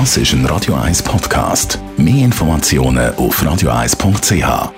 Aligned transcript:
Das 0.00 0.16
ist 0.16 0.32
ein 0.32 0.44
Radio 0.46 0.74
1 0.74 1.04
Podcast. 1.04 1.78
Mehr 1.96 2.24
Informationen 2.24 3.14
auf 3.14 3.40
radio1.ch. 3.40 4.72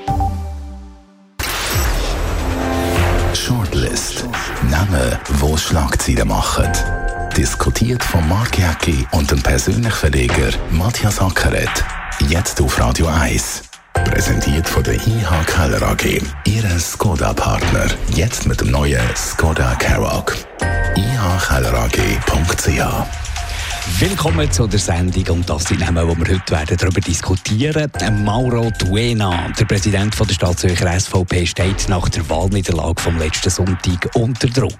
Shortlist. 3.34 4.26
Namen, 4.70 5.18
wo 5.38 5.56
Schlagzeilen 5.56 6.28
machen. 6.28 6.70
Diskutiert 7.34 8.04
von 8.04 8.28
Mark 8.28 8.58
Jäcki 8.58 9.06
und 9.12 9.30
dem 9.30 9.40
persönlichen 9.40 9.90
Verleger 9.90 10.50
Matthias 10.70 11.18
Ackeret. 11.18 11.82
Jetzt 12.28 12.60
auf 12.60 12.78
Radio 12.78 13.06
1. 13.06 13.62
Präsentiert 13.94 14.68
von 14.68 14.82
der 14.82 14.96
IH 14.96 15.44
Keller 15.46 15.80
AG. 15.80 16.20
Ihre 16.44 16.78
Skoda-Partner. 16.78 17.86
Jetzt 18.14 18.44
mit 18.46 18.60
dem 18.60 18.70
neuen 18.70 19.00
Skoda 19.16 19.76
Karoq. 19.76 20.36
ihkellerag.ch 20.94 21.86
Willkommen 23.88 24.50
zu 24.50 24.66
der 24.66 24.78
Sendung 24.78 25.36
und 25.36 25.48
das 25.48 25.64
sind 25.64 25.78
Themen, 25.80 26.06
die 26.06 26.16
wir 26.18 26.34
heute 26.34 26.50
werden 26.50 26.76
darüber 26.76 27.00
diskutieren 27.00 27.90
Mauro 28.24 28.70
Duena, 28.78 29.48
der 29.58 29.64
Präsident 29.64 30.14
der 30.18 30.34
Stadt 30.34 30.58
Zürcher 30.58 31.00
SVP, 31.00 31.46
steht 31.46 31.88
nach 31.88 32.06
der 32.10 32.28
Wahlniederlage 32.28 33.00
vom 33.00 33.16
letzten 33.16 33.48
Sonntag 33.48 34.10
unter 34.14 34.48
Druck. 34.48 34.76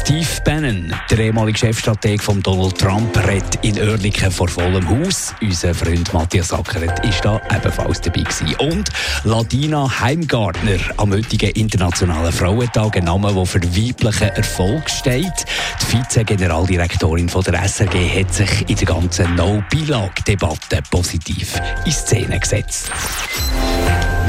Steve 0.00 0.26
Bannon, 0.44 0.92
der 1.08 1.18
ehemalige 1.20 1.58
Chefstrateg 1.58 2.20
von 2.20 2.42
Donald 2.42 2.76
Trump, 2.76 3.16
redet 3.28 3.58
in 3.62 3.78
Oerlikon 3.78 4.32
vor 4.32 4.48
vollem 4.48 4.88
Haus. 4.88 5.32
Unser 5.40 5.72
Freund 5.72 6.12
Matthias 6.12 6.52
Ackeret 6.52 7.04
ist 7.04 7.24
da 7.24 7.40
ebenfalls 7.54 8.00
dabei 8.00 8.22
gewesen. 8.22 8.56
Und 8.56 8.90
Ladina 9.22 9.88
Heimgartner 10.00 10.78
am 10.96 11.12
heutigen 11.12 11.50
Internationalen 11.50 12.32
Frauentag, 12.32 12.96
ein 12.96 13.04
Name, 13.04 13.32
der 13.32 13.46
für 13.46 13.62
weiblichen 13.62 14.28
Erfolg 14.30 14.90
steht. 14.90 15.46
Die 15.80 15.96
Vize-Generaldirektorin 15.96 17.28
der 17.28 17.62
SRG 17.62 18.20
hat 18.20 18.34
sich 18.34 18.68
in 18.68 18.76
der 18.76 18.86
ganzen 18.86 19.34
No-Bilag-Debatte 19.36 20.82
positiv 20.90 21.60
in 21.84 21.92
Szene 21.92 22.40
gesetzt. 22.40 22.90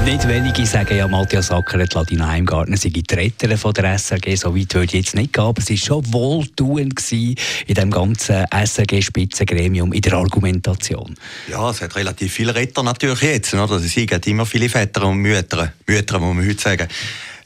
Nicht 0.05 0.27
wenige 0.27 0.67
sagen 0.67 0.95
ja, 0.95 1.07
Matthias 1.07 1.49
Ackeret, 1.49 1.95
Ladina 1.95 2.27
Heimgartner 2.27 2.77
sei 2.77 2.89
die 2.89 3.03
Retterin 3.11 3.57
von 3.57 3.73
der 3.73 3.97
SRG. 3.97 4.35
So 4.35 4.55
weit 4.55 4.71
würde 4.75 4.85
ich 4.85 4.93
jetzt 4.93 5.15
nicht 5.15 5.33
gehen, 5.33 5.43
aber 5.43 5.59
es 5.59 5.71
war 5.71 5.77
schon 5.77 6.13
wohltuend 6.13 6.95
gewesen 6.95 7.33
in 7.65 7.73
dem 7.73 7.89
ganzen 7.89 8.45
SRG-Spitzengremium 8.51 9.93
in 9.93 10.01
der 10.01 10.13
Argumentation. 10.13 11.15
Ja, 11.49 11.71
es 11.71 11.81
hat 11.81 11.95
relativ 11.95 12.31
viele 12.31 12.53
Retter 12.53 12.83
natürlich 12.83 13.21
jetzt. 13.21 13.55
Oder? 13.55 13.77
Es 13.77 13.95
gibt 13.95 14.27
immer 14.27 14.45
viele 14.45 14.69
Väter 14.69 15.07
und 15.07 15.17
Mütter, 15.17 15.73
Mütter 15.87 16.19
muss 16.19 16.35
man 16.35 16.47
heute 16.47 16.61
sagen. 16.61 16.87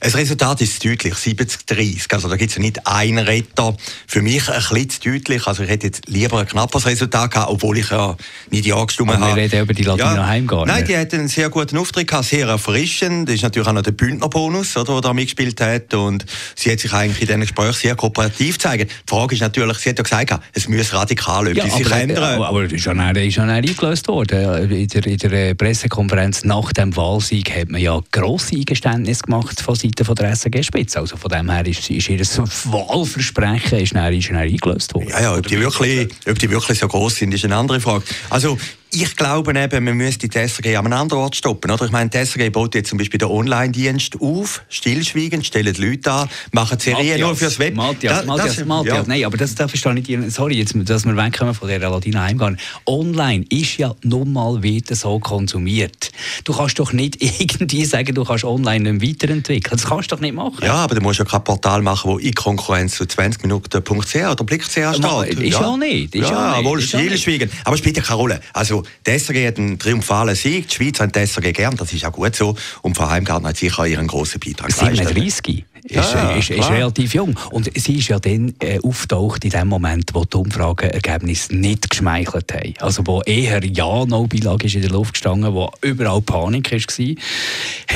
Das 0.02 0.16
Resultat 0.16 0.62
ist 0.62 0.84
deutlich, 0.86 1.14
70-30. 1.14 2.14
Also 2.14 2.30
da 2.30 2.38
gibt 2.38 2.52
es 2.52 2.56
ja 2.56 2.62
nicht 2.62 2.88
einen 2.88 3.20
Retter. 3.20 3.76
Für 4.08 4.22
mich 4.22 4.48
ein 4.50 4.56
bisschen 4.56 4.90
zu 4.90 5.12
deutlich. 5.12 5.46
Also 5.46 5.64
ich 5.64 5.70
hätte 5.70 5.88
jetzt 5.88 6.08
lieber 6.08 6.40
ein 6.40 6.48
knappes 6.48 6.86
Resultat 6.86 7.32
gehabt, 7.32 7.52
obwohl 7.52 7.80
ich 7.80 7.90
ja 7.90 8.16
nicht 8.50 8.66
Ja 8.66 8.82
gestimmt 8.86 9.12
habe. 9.12 9.36
Wir 9.36 9.44
reden 9.44 9.62
über 9.62 9.74
die 9.74 9.84
Latino 9.84 10.16
ja. 10.16 10.28
Heimgarten. 10.28 10.74
Nein, 10.74 10.86
die 10.86 10.96
hat 10.96 11.14
einen 11.14 11.28
sehr 11.28 11.50
guten 11.50 11.78
Auftritt 11.78 12.08
gehabt, 12.08 12.26
sehr 12.26 12.48
erfrischend. 12.48 13.28
Das 13.28 13.36
ist 13.36 13.42
natürlich 13.42 13.68
auch 13.68 13.74
noch 13.74 13.82
der 13.82 13.92
Bündnerbonus, 13.92 14.74
der 14.74 14.86
da 14.86 15.14
mitgespielt 15.14 15.60
hat. 15.60 15.94
Und 15.94 16.26
sie 16.56 16.72
hat 16.72 16.80
sich 16.80 16.94
eigentlich 16.94 17.20
in 17.20 17.28
diesen 17.28 17.42
Gesprächen 17.42 17.74
sehr 17.74 17.96
kooperativ 17.96 18.58
gezeigt. 18.58 18.92
Die 18.92 19.10
Frage 19.10 19.36
ist 19.36 19.42
natürlich, 19.42 19.80
sie 19.80 19.90
hat 19.90 19.98
ja 19.98 20.04
gesagt, 20.04 20.44
es 20.54 20.70
muss 20.70 20.94
radikal 20.94 21.48
etwas 21.48 21.72
ja, 21.72 21.78
sich 21.78 21.92
ändern. 21.92 22.36
Aber, 22.36 22.48
aber 22.48 22.64
ist 22.64 22.86
ja 22.86 22.94
dann, 22.94 23.16
ist 23.18 23.36
ja 23.36 23.44
eingelöst 23.44 24.08
worden. 24.08 24.72
In 24.72 24.88
der, 24.88 25.06
in 25.06 25.18
der 25.18 25.54
Pressekonferenz 25.56 26.46
nach 26.46 26.72
dem 26.72 26.96
Wahlsieg 26.96 27.54
hat 27.54 27.70
man 27.70 27.82
ja 27.82 28.00
grosse 28.14 28.56
Eingeständnisse 28.56 29.24
gemacht 29.24 29.60
von 29.60 29.76
Seiten 29.90 30.06
von 30.06 30.16
der 30.16 30.36
SRG-Spitze. 30.36 31.00
Also 31.00 31.18
von 31.18 31.30
dem 31.30 31.50
her 31.50 31.66
ist, 31.66 31.90
ist 31.90 32.10
ihr 32.10 32.20
Wahlversprechen 32.20 33.80
ist 33.80 33.96
dann, 33.96 34.14
ist 34.14 34.30
dann 34.30 34.38
eingelöst 34.38 34.94
worden. 34.94 35.10
Ja, 35.10 35.22
ja, 35.22 35.36
ob 35.36 35.48
die 35.48 35.60
wirklich, 35.60 36.10
ob 36.28 36.40
die 36.40 36.50
wirklich 36.50 36.80
so 36.80 36.88
groß 36.88 37.16
sind, 37.16 37.34
ist 37.34 37.46
eine 37.46 37.56
andere 37.56 37.80
Frage. 37.80 38.04
Also 38.30 38.58
ich 38.92 39.16
glaube 39.16 39.54
eben, 39.60 39.84
man 39.84 39.98
müsste 39.98 40.28
die 40.28 40.38
SRG 40.38 40.76
an 40.76 40.86
einem 40.86 40.94
anderen 40.94 41.24
Ort 41.24 41.36
stoppen. 41.36 41.70
Oder? 41.70 41.86
Ich 41.86 41.92
meine, 41.92 42.10
die 42.10 42.18
SRG 42.18 42.50
baut 42.50 42.74
jetzt 42.74 42.90
zum 42.90 42.98
Beispiel 42.98 43.20
den 43.20 43.30
Online-Dienst 43.30 44.20
auf, 44.20 44.64
stillschweigend, 44.68 45.46
stellen 45.46 45.74
die 45.74 45.82
Leute 45.82 46.12
an, 46.12 46.30
machen 46.52 46.80
Serien 46.80 47.22
nur 47.22 47.36
fürs 47.36 47.60
Web. 47.60 47.76
Matthias, 47.76 48.22
da, 48.22 48.26
Matthias, 48.26 48.56
das, 48.56 48.66
Matthias, 48.66 48.98
ja. 48.98 49.04
nein, 49.06 49.26
aber 49.26 49.38
das, 49.38 49.54
das 49.54 49.70
verstehe 49.70 49.94
ich 50.00 50.08
nicht. 50.08 50.32
Sorry, 50.32 50.56
jetzt, 50.58 50.74
dass 50.76 51.06
wir 51.06 51.16
wegkommen 51.16 51.54
von 51.54 51.68
der 51.68 51.80
Ladina 51.80 52.24
Heimgarn. 52.24 52.58
Online 52.88 53.46
ist 53.50 53.78
ja 53.78 53.94
nun 54.04 54.34
mal 54.34 54.64
wieder 54.64 54.96
so 54.96 55.20
konsumiert. 55.20 56.12
Du 56.44 56.54
kannst 56.54 56.80
doch 56.80 56.92
nicht 56.92 57.22
irgendwie 57.40 57.86
sagen, 57.86 58.16
du 58.16 58.24
kannst 58.24 58.44
online 58.44 58.94
nicht 58.94 59.22
weiterentwickeln. 59.22 59.78
Das 59.78 59.86
kannst 59.86 60.12
du 60.12 60.16
doch 60.16 60.22
nicht 60.22 60.34
machen. 60.34 60.64
Ja, 60.64 60.76
aber 60.76 60.96
du 60.96 61.02
musst 61.02 61.20
ja 61.20 61.26
kein 61.26 61.44
Portal 61.44 61.84
machen, 61.84 62.12
das 62.16 62.24
in 62.24 62.34
Konkurrenz 62.34 62.96
zu 62.96 63.04
20minuten.ch 63.04 64.16
oder 64.16 64.44
blick.ch 64.44 64.72
steht. 64.72 65.40
Ist 65.40 65.60
ja, 65.60 65.62
ja 65.62 65.78
nicht. 65.78 66.16
Ist 66.16 66.30
ja, 66.30 66.58
ja 66.58 66.66
wohl 66.66 66.82
stillschweigend. 66.82 67.52
Aber 67.64 67.76
es 67.76 67.80
spielt 67.80 67.98
ja 67.98 68.04
keine 68.04 68.18
Rolle. 68.18 68.42
Also, 68.54 68.79
die 69.06 69.18
SRG 69.18 69.48
hat 69.48 69.58
einen 69.58 69.80
triumphalen 69.80 70.36
Sieg. 70.36 70.68
Die 70.68 70.76
Schweiz 70.76 71.00
hat 71.00 71.16
die 71.16 71.26
SRG 71.26 71.54
gern, 71.54 71.76
das 71.76 71.94
ist 71.94 72.06
auch 72.06 72.12
gut 72.12 72.36
so. 72.36 72.56
Und 72.82 72.96
Frau 72.96 73.10
Heimgartner 73.10 73.50
hat 73.50 73.58
sicher 73.58 73.86
ihren 73.86 74.08
grossen 74.08 74.40
Beitrag 74.40 74.76
geleistet. 74.76 75.08
37 75.08 75.66
ja, 75.88 76.02
ist, 76.02 76.14
ja, 76.14 76.32
ist, 76.32 76.50
ist, 76.50 76.70
relativ 76.70 77.14
jung. 77.14 77.38
Und 77.52 77.70
sie 77.76 77.98
ist 77.98 78.10
ja 78.10 78.20
dann 78.20 78.54
äh, 78.60 78.80
auftaucht 78.84 79.44
in 79.46 79.52
dem 79.52 79.68
Moment, 79.68 80.12
wo 80.14 80.26
die 80.26 80.38
Umfrageergebnisse 80.38 81.56
nicht 81.56 81.90
geschmeichelt 81.90 82.54
haben. 82.54 82.74
Also 82.80 83.06
wo 83.06 83.22
eher 83.22 83.64
Ja-No-Beilage 83.64 84.76
in 84.76 84.82
der 84.82 84.92
Luft 84.92 85.14
gestanden, 85.14 85.54
wo 85.54 85.72
überall 85.82 86.22
Panik 86.22 86.72
war, 86.72 87.16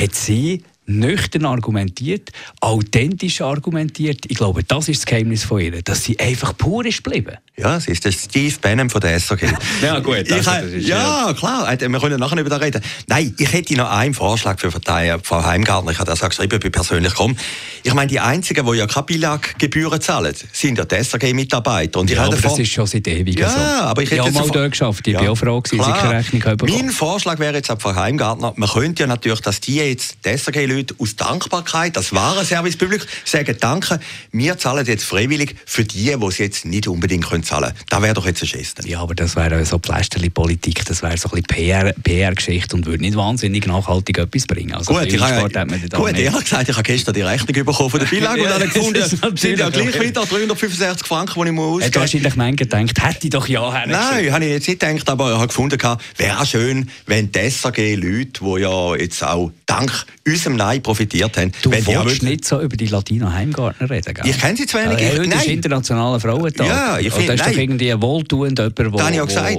hat 0.02 0.14
sie 0.14 0.62
nüchtern 0.86 1.46
argumentiert, 1.46 2.30
authentisch 2.60 3.40
argumentiert. 3.40 4.26
Ich 4.28 4.36
glaube, 4.36 4.64
das 4.64 4.88
ist 4.88 5.02
das 5.02 5.06
Geheimnis 5.06 5.44
von 5.44 5.60
ihr, 5.60 5.82
dass 5.82 6.04
sie 6.04 6.18
einfach 6.18 6.56
pur 6.56 6.84
ist 6.84 7.02
geblieben. 7.02 7.36
Ja, 7.56 7.78
sie 7.78 7.92
ist 7.92 8.04
der 8.04 8.12
Steve 8.12 8.54
Bannon 8.60 8.90
von 8.90 9.00
der 9.00 9.18
SRG. 9.18 9.46
ja, 9.82 10.00
gut. 10.00 10.30
Also, 10.30 10.50
ja, 10.76 11.28
ja, 11.28 11.34
klar. 11.34 11.70
Wir 11.70 12.00
können 12.00 12.18
nachher 12.18 12.38
über 12.38 12.50
das 12.50 12.60
reden. 12.60 12.82
Nein, 13.06 13.34
ich 13.38 13.52
hätte 13.52 13.74
noch 13.76 13.90
einen 13.90 14.12
Vorschlag 14.12 14.58
für 14.58 14.70
Frau 14.72 15.44
Heimgartner. 15.44 15.92
Ich 15.92 15.98
habe 15.98 16.10
das 16.10 16.22
auch 16.22 16.28
geschrieben, 16.28 16.58
ich 16.62 16.72
persönlich 16.72 17.14
komme. 17.14 17.36
Ich 17.84 17.94
meine, 17.94 18.08
die 18.08 18.18
Einzigen, 18.18 18.66
die 18.66 18.76
ja 18.76 18.86
keine 18.86 19.04
Bilaggebühren 19.04 20.00
zahlen, 20.00 20.34
sind 20.52 20.78
ja 20.78 20.84
die 20.84 20.96
SRG-Mitarbeiter. 20.96 22.04
ja, 22.06 22.24
aber 22.24 22.36
das 22.36 22.58
ist 22.58 22.72
schon 22.72 22.86
seit 22.86 23.06
ewig 23.06 23.38
ja, 23.38 23.50
so. 23.50 23.58
aber 23.58 24.02
ich 24.02 24.10
hätte 24.10 24.26
ja, 24.26 24.30
mal 24.32 24.48
dort 24.48 24.72
geschafft. 24.72 25.06
Ich 25.06 25.14
ja, 25.14 25.20
bin 25.20 25.28
auch 25.28 25.36
froh 25.36 25.60
dass 25.60 25.72
ich 25.72 25.78
keine 25.78 26.18
Rechnung 26.18 26.40
bekommen 26.40 26.72
Mein 26.72 26.90
Vorschlag 26.90 27.38
wäre 27.38 27.54
jetzt 27.54 27.70
an 27.70 27.78
Frau 27.78 27.94
Heimgartner, 27.94 28.52
man 28.56 28.68
könnte 28.68 29.04
ja 29.04 29.06
natürlich, 29.06 29.40
dass 29.40 29.60
die 29.60 29.76
jetzt 29.76 30.16
die 30.24 30.36
SRG 30.36 30.66
Leute 30.74 30.94
aus 30.98 31.16
Dankbarkeit, 31.16 31.96
das 31.96 32.12
wahre 32.12 32.44
Servicepublik, 32.44 33.06
sagen 33.24 33.56
Danke, 33.60 34.00
wir 34.32 34.58
zahlen 34.58 34.86
jetzt 34.86 35.04
freiwillig 35.04 35.56
für 35.66 35.84
die, 35.84 36.14
die 36.16 36.26
es 36.26 36.38
jetzt 36.38 36.64
nicht 36.64 36.88
unbedingt 36.88 37.28
können 37.28 37.44
zahlen 37.44 37.70
können. 37.70 37.86
Das 37.88 38.02
wäre 38.02 38.14
doch 38.14 38.26
jetzt 38.26 38.42
ein 38.42 38.48
Schiss. 38.48 38.74
Ja, 38.84 39.00
aber 39.00 39.14
das 39.14 39.36
wäre 39.36 39.64
so 39.64 39.78
Pflasterli-Politik, 39.78 40.84
das 40.84 41.02
wäre 41.02 41.16
so 41.16 41.30
ein 41.30 41.42
bisschen 41.42 41.94
PR-Geschichte 42.02 42.68
PR 42.68 42.74
und 42.76 42.86
würde 42.86 43.02
nicht 43.02 43.16
wahnsinnig 43.16 43.66
nachhaltig 43.66 44.18
etwas 44.18 44.46
bringen. 44.46 44.74
Also 44.74 44.92
gut, 44.92 45.04
ich 45.04 45.20
habe, 45.20 45.42
gut 45.42 46.18
ehrlich 46.18 46.44
gesagt, 46.44 46.68
ich 46.68 46.74
habe 46.74 46.82
gestern 46.82 47.14
die 47.14 47.22
Rechnung 47.22 47.64
bekommen 47.64 47.90
von 47.90 48.00
der 48.00 48.06
Beilage 48.10 48.42
und 48.42 48.50
dann 48.50 48.68
gefunden, 48.68 49.02
es 49.02 49.40
sind 49.40 49.58
ja 49.58 49.68
gleich 49.68 50.00
wieder 50.00 50.24
365 50.24 51.06
Franken, 51.06 51.42
die 51.42 51.48
ich 51.48 51.54
muss 51.54 51.64
ausgeben 51.64 51.64
muss. 51.64 51.80
Du 51.80 51.84
hast 51.84 51.96
wahrscheinlich 51.96 52.36
manchmal 52.36 52.84
gedacht, 52.84 53.02
hätte 53.04 53.24
ich 53.24 53.30
doch 53.30 53.48
ja 53.48 53.86
Nein, 53.86 54.32
habe 54.32 54.44
ich 54.44 54.50
jetzt 54.50 54.68
nicht 54.68 54.80
gedacht, 54.80 55.08
aber 55.08 55.32
ich 55.32 55.38
habe 55.38 55.48
gefunden, 55.48 55.78
wäre 56.16 56.46
schön, 56.46 56.90
wenn 57.06 57.30
die 57.30 57.50
SAG-Leute, 57.50 58.40
die 58.40 58.60
ja 58.60 58.96
jetzt 58.96 59.22
auch 59.22 59.52
dank 59.66 60.06
unserem 60.26 60.56
Nein 60.64 60.82
profitiert 60.82 61.36
haben. 61.36 61.52
Du 61.60 61.70
wenn 61.70 61.86
willst 61.86 62.22
nicht 62.22 62.44
so 62.46 62.60
über 62.60 62.76
die 62.76 62.86
Latino 62.86 63.30
Heimgartner 63.30 63.90
reden, 63.90 64.14
gell? 64.14 64.26
Ich 64.26 64.38
kenne 64.38 64.56
sie 64.56 64.66
zu 64.66 64.78
wenig. 64.78 64.98
Ja, 64.98 65.18
heute 65.18 65.36
ist 65.36 65.46
internationaler 65.46 66.18
Frauentag. 66.18 66.66
Ja, 66.66 66.98
ich 66.98 67.12
finde, 67.12 67.36
das 67.36 67.46
ist 67.46 67.54
doch 67.54 67.60
irgendwie 67.60 68.00
wohltuend 68.00 68.58
jemand, 68.58 68.78
der 68.78 68.92
wo, 68.92 68.98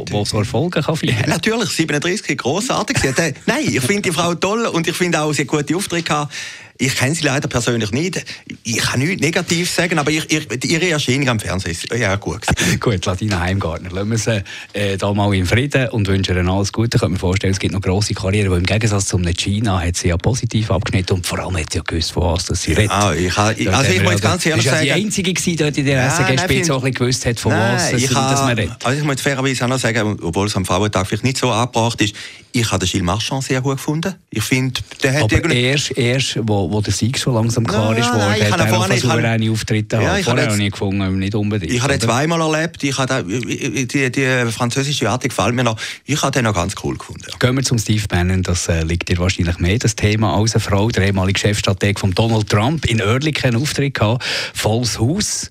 wo 0.10 0.26
so 0.26 0.40
Erfolge 0.40 0.82
kann 0.82 0.96
feiern 0.96 1.18
ja, 1.22 1.28
Natürlich, 1.28 1.70
37, 1.70 2.36
grossartig. 2.36 2.98
nein, 3.46 3.64
ich 3.68 3.82
finde 3.82 4.04
die 4.04 4.12
Frau 4.12 4.34
toll 4.34 4.66
und 4.66 4.88
ich 4.88 4.96
finde 4.96 5.22
auch, 5.22 5.32
sie 5.32 5.44
hat 5.44 5.48
gute 5.48 5.76
Auftritte 5.76 6.04
gehabt. 6.04 6.34
Ich 6.78 6.96
kenne 6.96 7.16
sie 7.16 7.24
leider 7.24 7.48
persönlich 7.48 7.92
nicht. 7.92 8.26
Ich 8.64 8.78
kann 8.78 9.00
nichts 9.00 9.22
Negatives 9.22 9.74
sagen, 9.74 9.98
aber 9.98 10.12
ich, 10.12 10.30
ich, 10.30 10.66
ihre 10.66 10.90
Erscheinung 10.90 11.30
am 11.30 11.40
Fernsehen 11.40 11.72
ist 11.72 11.90
ja 11.94 12.16
gut. 12.18 12.42
gut, 12.82 13.06
Ladina 13.06 13.40
Heimgartner. 13.40 13.92
Lassen 13.92 14.12
wir 14.12 14.18
sie 14.18 14.44
äh, 14.74 14.98
da 14.98 15.14
mal 15.14 15.34
in 15.34 15.46
Frieden 15.46 15.88
und 15.90 16.08
wünschen 16.08 16.36
ihnen 16.36 16.50
alles 16.50 16.74
Gute. 16.74 16.98
Ich 16.98 17.02
kann 17.02 17.14
mir 17.14 17.18
vorstellen, 17.18 17.54
es 17.54 17.60
gibt 17.60 17.74
noch 17.74 17.80
grosse 17.80 18.14
Karriere, 18.14 18.52
weil 18.52 18.58
im 18.58 18.66
Gegensatz 18.66 19.06
zum 19.06 19.24
China 19.24 19.82
hat 19.82 19.96
sie 19.96 20.10
ja 20.10 20.18
positiv 20.18 20.70
abgeschnitten 20.70 21.14
und 21.14 21.26
vor 21.26 21.40
allem 21.40 21.58
hat 21.58 21.72
sie 21.72 21.78
ja 21.78 21.84
gewusst, 21.86 22.12
von 22.12 22.24
was 22.24 22.46
sie 22.48 22.74
redet. 22.74 22.92
Ja, 22.92 23.14
ich, 23.14 23.26
ich, 23.58 23.74
also 23.74 23.92
ich 23.92 24.04
muss 24.04 24.20
ganz 24.20 24.46
ehrlich 24.46 24.66
sagen... 24.66 24.80
Sie 24.82 24.90
war 24.90 24.96
die 24.98 25.06
Einzige 25.06 25.34
gewesen, 25.34 25.58
dort 25.58 25.78
in 25.78 25.86
der 25.86 25.96
ja, 25.96 26.08
SG-Spitze, 26.08 26.82
die 26.84 26.92
gewusst 26.92 27.26
hat, 27.26 27.40
von 27.40 27.54
nein, 27.54 27.76
was 27.76 27.90
sie, 27.90 28.08
dass 28.08 28.42
man 28.42 28.58
redet. 28.58 28.76
Also 28.84 29.00
ich 29.00 29.06
muss 29.06 29.22
fairerweise 29.22 29.64
auch 29.64 29.70
noch 29.70 29.80
sagen, 29.80 30.18
obwohl 30.22 30.48
es 30.48 30.56
am 30.58 30.66
Frauentag 30.66 31.08
vielleicht 31.08 31.24
nicht 31.24 31.38
so 31.38 31.52
angebracht 31.52 32.02
ist, 32.02 32.14
ich 32.52 32.72
habe 32.72 32.86
den 32.86 32.90
Gilles 32.90 33.06
Marchand 33.06 33.44
sehr 33.44 33.62
gut 33.62 33.78
gefunden. 33.78 34.16
Ich 34.30 34.44
finde, 34.44 34.82
der 35.04 35.14
hat... 35.14 35.34
Aber 35.34 35.52
erst, 35.52 35.98
erst 35.98 36.40
wo 36.42 36.65
wo, 36.66 36.72
wo 36.72 36.82
der 36.82 36.94
Sieg 36.94 37.18
schon 37.18 37.34
langsam 37.34 37.66
klar 37.66 37.98
ist, 37.98 38.12
wo 38.14 38.18
nein, 38.18 38.42
er 38.42 38.52
hat 38.52 38.70
vorher 38.70 38.98
souveräne 38.98 39.52
Auftritte 39.52 39.98
ja. 39.98 40.18
Ich 40.18 40.26
Vorher 40.26 40.44
habe 40.44 40.54
habe 40.54 40.64
ich 40.64 40.72
gefunden, 40.72 41.20
nicht 41.20 41.36
unbedingt. 41.36 41.72
Ich 41.72 41.82
habe 41.82 41.94
den 41.94 42.02
zweimal 42.02 42.42
erlebt. 42.42 42.84
Ich 42.84 42.98
habe 42.98 43.24
den, 43.24 43.88
die, 43.88 44.12
die 44.12 44.52
französische 44.52 45.10
Art 45.10 45.24
gefällt 45.24 45.56
mir 45.56 45.64
noch. 45.64 45.80
Ich 46.06 46.22
habe 46.22 46.32
den 46.32 46.46
noch 46.46 46.54
ganz 46.54 46.76
cool 46.84 46.98
gefunden. 46.98 47.24
Ja. 47.30 47.38
Gehen 47.38 47.56
wir 47.56 47.64
zum 47.64 47.78
Steve 47.78 48.08
Bannon, 48.08 48.44
das 48.44 48.68
äh, 48.68 48.84
liegt 48.84 49.10
dir 49.10 49.18
wahrscheinlich 49.18 49.60
mehr, 49.60 49.78
das 49.78 49.96
Thema, 49.96 50.36
als 50.36 50.54
eine 50.56 50.62
Frau. 50.62 50.90
Der 50.90 51.06
ehemalige 51.06 51.40
Chefstrateg 51.40 52.00
von 52.00 52.12
Donald 52.12 52.50
Trump 52.50 52.86
in 52.86 53.02
Oerlikon 53.02 53.46
einen 53.46 53.62
Auftritt 53.62 53.94
gehabt, 53.94 54.24
volles 54.54 55.00
Haus, 55.00 55.50